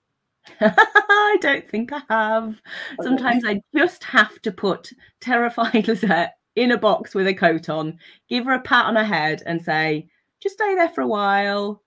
I 0.60 1.38
don't 1.40 1.68
think 1.68 1.92
I 1.92 2.02
have. 2.08 2.60
Sometimes 3.00 3.44
I 3.44 3.60
just 3.74 4.04
have 4.04 4.40
to 4.42 4.52
put 4.52 4.92
terrified 5.20 5.88
Lisette 5.88 6.34
in 6.56 6.72
a 6.72 6.78
box 6.78 7.14
with 7.14 7.26
a 7.26 7.34
coat 7.34 7.68
on, 7.68 7.98
give 8.28 8.44
her 8.44 8.52
a 8.52 8.60
pat 8.60 8.86
on 8.86 8.96
her 8.96 9.04
head, 9.04 9.42
and 9.46 9.62
say, 9.62 10.08
just 10.40 10.54
stay 10.54 10.74
there 10.74 10.88
for 10.88 11.00
a 11.00 11.06
while. 11.06 11.82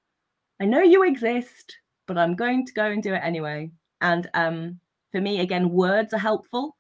I 0.62 0.66
know 0.66 0.82
you 0.82 1.04
exist, 1.04 1.78
but 2.08 2.18
I'm 2.18 2.36
going 2.36 2.66
to 2.66 2.74
go 2.74 2.86
and 2.86 3.04
do 3.04 3.14
it 3.14 3.22
anyway. 3.24 3.72
And 4.02 4.30
um, 4.34 4.80
for 5.12 5.22
me, 5.22 5.40
again, 5.40 5.70
words 5.70 6.14
are 6.14 6.20
helpful. 6.20 6.76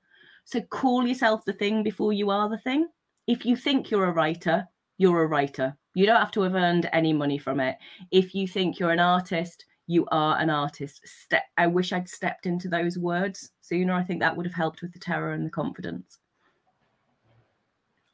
So 0.45 0.61
call 0.61 1.05
yourself 1.05 1.43
the 1.43 1.53
thing 1.53 1.83
before 1.83 2.13
you 2.13 2.29
are 2.29 2.47
the 2.47 2.59
thing. 2.59 2.87
If 3.27 3.45
you 3.45 3.55
think 3.55 3.89
you're 3.89 4.05
a 4.05 4.11
writer, 4.11 4.67
you're 4.97 5.23
a 5.23 5.27
writer. 5.27 5.75
You 5.95 6.05
don't 6.05 6.19
have 6.19 6.31
to 6.31 6.41
have 6.41 6.55
earned 6.55 6.87
any 6.93 7.13
money 7.13 7.39
from 7.39 7.59
it. 7.59 7.77
If 8.11 8.35
you 8.35 8.47
think 8.47 8.79
you're 8.79 8.91
an 8.91 8.99
artist, 8.99 9.65
you 9.87 10.05
are 10.11 10.37
an 10.37 10.51
artist. 10.51 11.01
Ste- 11.03 11.49
I 11.57 11.67
wish 11.67 11.91
I'd 11.91 12.07
stepped 12.07 12.45
into 12.45 12.69
those 12.69 12.97
words 12.97 13.51
sooner. 13.61 13.93
I 13.93 14.03
think 14.03 14.19
that 14.19 14.37
would 14.37 14.45
have 14.45 14.55
helped 14.55 14.81
with 14.81 14.93
the 14.93 14.99
terror 14.99 15.33
and 15.33 15.45
the 15.45 15.51
confidence. 15.51 16.19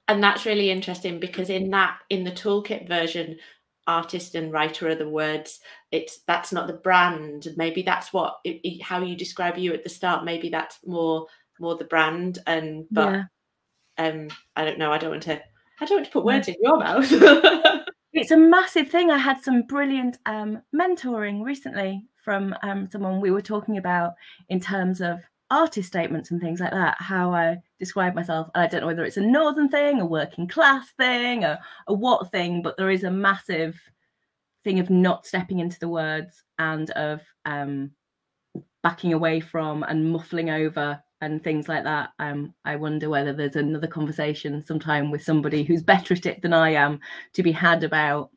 And 0.07 0.23
that's 0.23 0.45
really 0.45 0.71
interesting 0.71 1.19
because 1.19 1.49
in 1.49 1.69
that, 1.71 1.99
in 2.09 2.23
the 2.23 2.31
toolkit 2.31 2.87
version, 2.87 3.37
artist 3.87 4.35
and 4.35 4.53
writer 4.53 4.87
are 4.87 4.95
the 4.95 5.09
words 5.09 5.59
it's 5.91 6.19
that's 6.27 6.51
not 6.51 6.67
the 6.67 6.73
brand 6.73 7.47
maybe 7.57 7.81
that's 7.81 8.13
what 8.13 8.37
it, 8.43 8.81
how 8.81 9.01
you 9.01 9.15
describe 9.15 9.57
you 9.57 9.73
at 9.73 9.83
the 9.83 9.89
start 9.89 10.23
maybe 10.23 10.49
that's 10.49 10.77
more 10.85 11.25
more 11.61 11.75
the 11.75 11.85
brand 11.85 12.39
and 12.47 12.85
but 12.91 13.11
yeah. 13.11 13.23
um 13.97 14.27
i 14.55 14.65
don't 14.65 14.79
know 14.79 14.91
i 14.91 14.97
don't 14.97 15.11
want 15.11 15.23
to 15.23 15.41
i 15.79 15.85
don't 15.85 15.97
want 15.97 16.05
to 16.05 16.11
put 16.11 16.25
words 16.25 16.47
in 16.47 16.55
your 16.61 16.77
mouth 16.77 17.07
it's 18.13 18.31
a 18.31 18.37
massive 18.37 18.89
thing 18.89 19.09
i 19.09 19.17
had 19.17 19.41
some 19.41 19.61
brilliant 19.63 20.17
um 20.25 20.61
mentoring 20.75 21.43
recently 21.43 22.03
from 22.23 22.55
um 22.63 22.89
someone 22.91 23.21
we 23.21 23.31
were 23.31 23.41
talking 23.41 23.77
about 23.77 24.13
in 24.49 24.59
terms 24.59 25.01
of 25.01 25.19
artist 25.51 25.89
statements 25.89 26.31
and 26.31 26.41
things 26.41 26.59
like 26.59 26.71
that, 26.71 26.95
how 26.97 27.33
I 27.33 27.57
describe 27.77 28.15
myself. 28.15 28.49
I 28.55 28.67
don't 28.67 28.81
know 28.81 28.87
whether 28.87 29.03
it's 29.03 29.17
a 29.17 29.21
northern 29.21 29.69
thing, 29.69 29.99
a 29.99 30.05
working 30.05 30.47
class 30.47 30.89
thing, 30.97 31.43
a, 31.43 31.59
a 31.87 31.93
what 31.93 32.31
thing, 32.31 32.61
but 32.61 32.77
there 32.77 32.89
is 32.89 33.03
a 33.03 33.11
massive 33.11 33.77
thing 34.63 34.79
of 34.79 34.89
not 34.89 35.27
stepping 35.27 35.59
into 35.59 35.79
the 35.79 35.89
words 35.89 36.43
and 36.57 36.89
of 36.91 37.21
um, 37.45 37.91
backing 38.81 39.13
away 39.13 39.39
from 39.41 39.83
and 39.83 40.11
muffling 40.11 40.49
over 40.49 41.01
and 41.21 41.43
things 41.43 41.69
like 41.69 41.83
that. 41.83 42.09
Um, 42.19 42.53
I 42.65 42.75
wonder 42.75 43.09
whether 43.09 43.31
there's 43.31 43.55
another 43.55 43.87
conversation 43.87 44.63
sometime 44.63 45.11
with 45.11 45.23
somebody 45.23 45.63
who's 45.63 45.83
better 45.83 46.15
at 46.15 46.25
it 46.25 46.41
than 46.41 46.53
I 46.53 46.71
am 46.71 46.99
to 47.33 47.43
be 47.43 47.51
had 47.51 47.83
about 47.83 48.31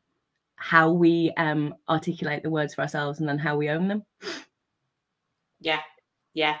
how 0.55 0.91
we 0.91 1.33
um, 1.37 1.75
articulate 1.89 2.43
the 2.43 2.49
words 2.49 2.75
for 2.75 2.81
ourselves 2.81 3.19
and 3.19 3.27
then 3.27 3.39
how 3.39 3.57
we 3.57 3.69
own 3.69 3.87
them. 3.87 4.03
Yeah, 5.59 5.81
yeah, 6.33 6.57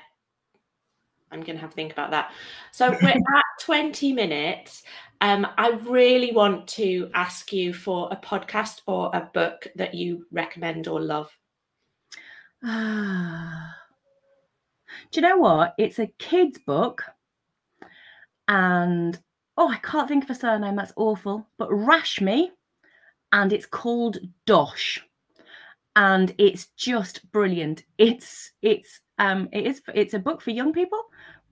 I'm 1.31 1.41
going 1.41 1.55
to 1.55 1.61
have 1.61 1.69
to 1.69 1.75
think 1.75 1.93
about 1.93 2.11
that. 2.11 2.31
So 2.71 2.89
we're 2.89 3.09
at 3.09 3.61
20 3.61 4.11
minutes. 4.13 4.83
Um, 5.21 5.47
I 5.57 5.69
really 5.69 6.31
want 6.31 6.67
to 6.69 7.09
ask 7.13 7.53
you 7.53 7.73
for 7.73 8.09
a 8.11 8.17
podcast 8.17 8.81
or 8.87 9.11
a 9.13 9.29
book 9.33 9.67
that 9.75 9.93
you 9.93 10.25
recommend 10.31 10.87
or 10.87 10.99
love. 10.99 11.31
Ah. 12.67 13.84
Do 15.11 15.19
you 15.19 15.27
know 15.27 15.37
what? 15.37 15.75
It's 15.77 15.99
a 15.99 16.07
kid's 16.19 16.57
book. 16.59 17.03
And 18.47 19.17
oh, 19.57 19.69
I 19.69 19.77
can't 19.77 20.07
think 20.07 20.23
of 20.23 20.29
a 20.29 20.35
surname. 20.35 20.75
That's 20.75 20.93
awful. 20.95 21.47
But 21.57 21.69
Rashmi. 21.69 22.49
And 23.31 23.51
it's 23.51 23.65
called 23.65 24.17
Dosh. 24.45 24.99
And 25.95 26.33
it's 26.37 26.67
just 26.77 27.29
brilliant. 27.31 27.83
It's 27.97 28.51
it's 28.61 28.99
um, 29.17 29.49
it 29.51 29.65
is 29.65 29.81
it's 29.93 30.13
a 30.13 30.19
book 30.19 30.41
for 30.41 30.51
young 30.51 30.73
people, 30.73 31.01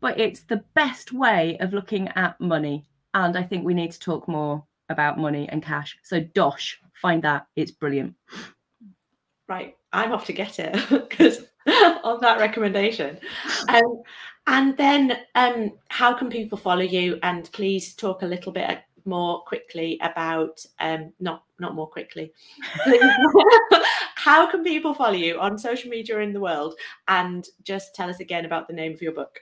but 0.01 0.19
it's 0.19 0.41
the 0.41 0.63
best 0.73 1.13
way 1.13 1.57
of 1.59 1.73
looking 1.73 2.09
at 2.09 2.39
money. 2.41 2.85
And 3.13 3.37
I 3.37 3.43
think 3.43 3.63
we 3.63 3.73
need 3.73 3.91
to 3.91 3.99
talk 3.99 4.27
more 4.27 4.63
about 4.89 5.17
money 5.17 5.47
and 5.49 5.63
cash. 5.63 5.97
So 6.03 6.19
Dosh, 6.19 6.77
find 6.93 7.21
that. 7.23 7.47
It's 7.55 7.71
brilliant. 7.71 8.15
Right. 9.47 9.75
I'm 9.91 10.11
off 10.11 10.25
to 10.25 10.33
get 10.33 10.59
it 10.59 10.73
because 11.09 11.45
of 12.03 12.21
that 12.21 12.39
recommendation. 12.39 13.17
Um, 13.69 14.01
and 14.47 14.75
then 14.77 15.19
um, 15.35 15.71
how 15.87 16.13
can 16.13 16.29
people 16.29 16.57
follow 16.57 16.81
you? 16.81 17.19
And 17.23 17.49
please 17.51 17.93
talk 17.93 18.21
a 18.21 18.25
little 18.25 18.51
bit 18.51 18.79
more 19.05 19.41
quickly 19.43 19.99
about 20.01 20.65
um 20.79 21.11
not 21.19 21.43
not 21.59 21.75
more 21.75 21.87
quickly 21.87 22.31
how 24.15 24.49
can 24.49 24.63
people 24.63 24.93
follow 24.93 25.13
you 25.13 25.39
on 25.39 25.57
social 25.57 25.89
media 25.89 26.19
in 26.19 26.33
the 26.33 26.39
world 26.39 26.75
and 27.07 27.47
just 27.63 27.93
tell 27.93 28.09
us 28.09 28.19
again 28.19 28.45
about 28.45 28.67
the 28.67 28.73
name 28.73 28.93
of 28.93 29.01
your 29.01 29.11
book 29.11 29.39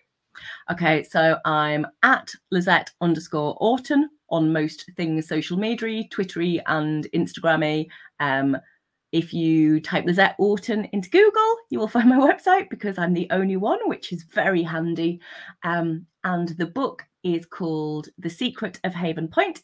okay 0.72 1.04
so 1.04 1.38
i'm 1.46 1.86
at 2.04 2.32
lisette 2.52 2.90
underscore 3.02 3.56
auton 3.60 4.10
on 4.30 4.52
most 4.52 4.90
things 4.96 5.28
social 5.28 5.58
media 5.58 6.04
twittery 6.10 6.60
and 6.68 7.08
instagrammy 7.14 7.88
um 8.20 8.58
if 9.12 9.34
you 9.34 9.80
type 9.82 10.06
Lisette 10.06 10.36
Auton 10.40 10.88
into 10.94 11.10
Google, 11.10 11.56
you 11.70 11.80
will 11.80 11.88
find 11.88 12.10
my 12.10 12.18
website 12.18 12.70
because 12.70 12.98
I'm 12.98 13.14
the 13.14 13.28
only 13.32 13.58
one, 13.58 13.80
which 13.86 14.12
is 14.14 14.24
very 14.24 14.64
handy. 14.64 15.20
Um, 15.64 16.06
and 16.24 16.50
the 16.50 16.68
book 16.68 17.06
is 17.24 17.46
called 17.46 18.10
The 18.18 18.30
Secret 18.30 18.80
of 18.84 18.94
Haven 18.94 19.28
Point. 19.28 19.62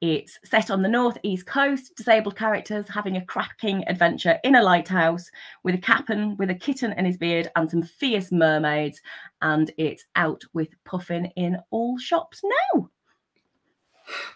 It's 0.00 0.38
set 0.44 0.70
on 0.70 0.80
the 0.80 0.88
northeast 0.88 1.44
coast, 1.44 1.94
disabled 1.94 2.34
characters 2.34 2.88
having 2.88 3.16
a 3.16 3.24
cracking 3.24 3.84
adventure 3.86 4.38
in 4.44 4.54
a 4.54 4.62
lighthouse 4.62 5.30
with 5.62 5.74
a 5.74 5.78
captain 5.78 6.36
with 6.38 6.48
a 6.48 6.54
kitten 6.54 6.92
in 6.92 7.04
his 7.04 7.18
beard 7.18 7.50
and 7.54 7.70
some 7.70 7.82
fierce 7.82 8.32
mermaids. 8.32 9.00
And 9.42 9.70
it's 9.76 10.06
out 10.16 10.42
with 10.54 10.68
Puffin 10.84 11.26
in 11.36 11.58
all 11.70 11.98
shops 11.98 12.40
now. 12.74 12.88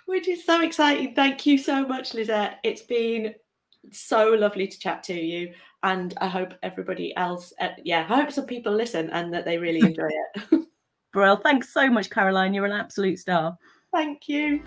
Which 0.04 0.28
is 0.28 0.44
so 0.44 0.60
exciting. 0.60 1.14
Thank 1.14 1.46
you 1.46 1.56
so 1.56 1.86
much, 1.86 2.12
Lisette. 2.12 2.60
It's 2.62 2.82
been 2.82 3.34
so 3.92 4.30
lovely 4.30 4.66
to 4.66 4.78
chat 4.78 5.02
to 5.04 5.14
you. 5.14 5.52
And 5.82 6.14
I 6.20 6.28
hope 6.28 6.54
everybody 6.62 7.14
else, 7.16 7.52
uh, 7.60 7.68
yeah, 7.82 8.06
I 8.08 8.20
hope 8.20 8.32
some 8.32 8.46
people 8.46 8.72
listen 8.72 9.10
and 9.10 9.32
that 9.34 9.44
they 9.44 9.58
really 9.58 9.80
enjoy 9.80 10.08
it. 10.08 10.60
Brill, 11.12 11.36
thanks 11.36 11.72
so 11.72 11.88
much, 11.88 12.10
Caroline. 12.10 12.54
You're 12.54 12.66
an 12.66 12.72
absolute 12.72 13.18
star. 13.18 13.56
Thank 13.92 14.28
you. 14.28 14.62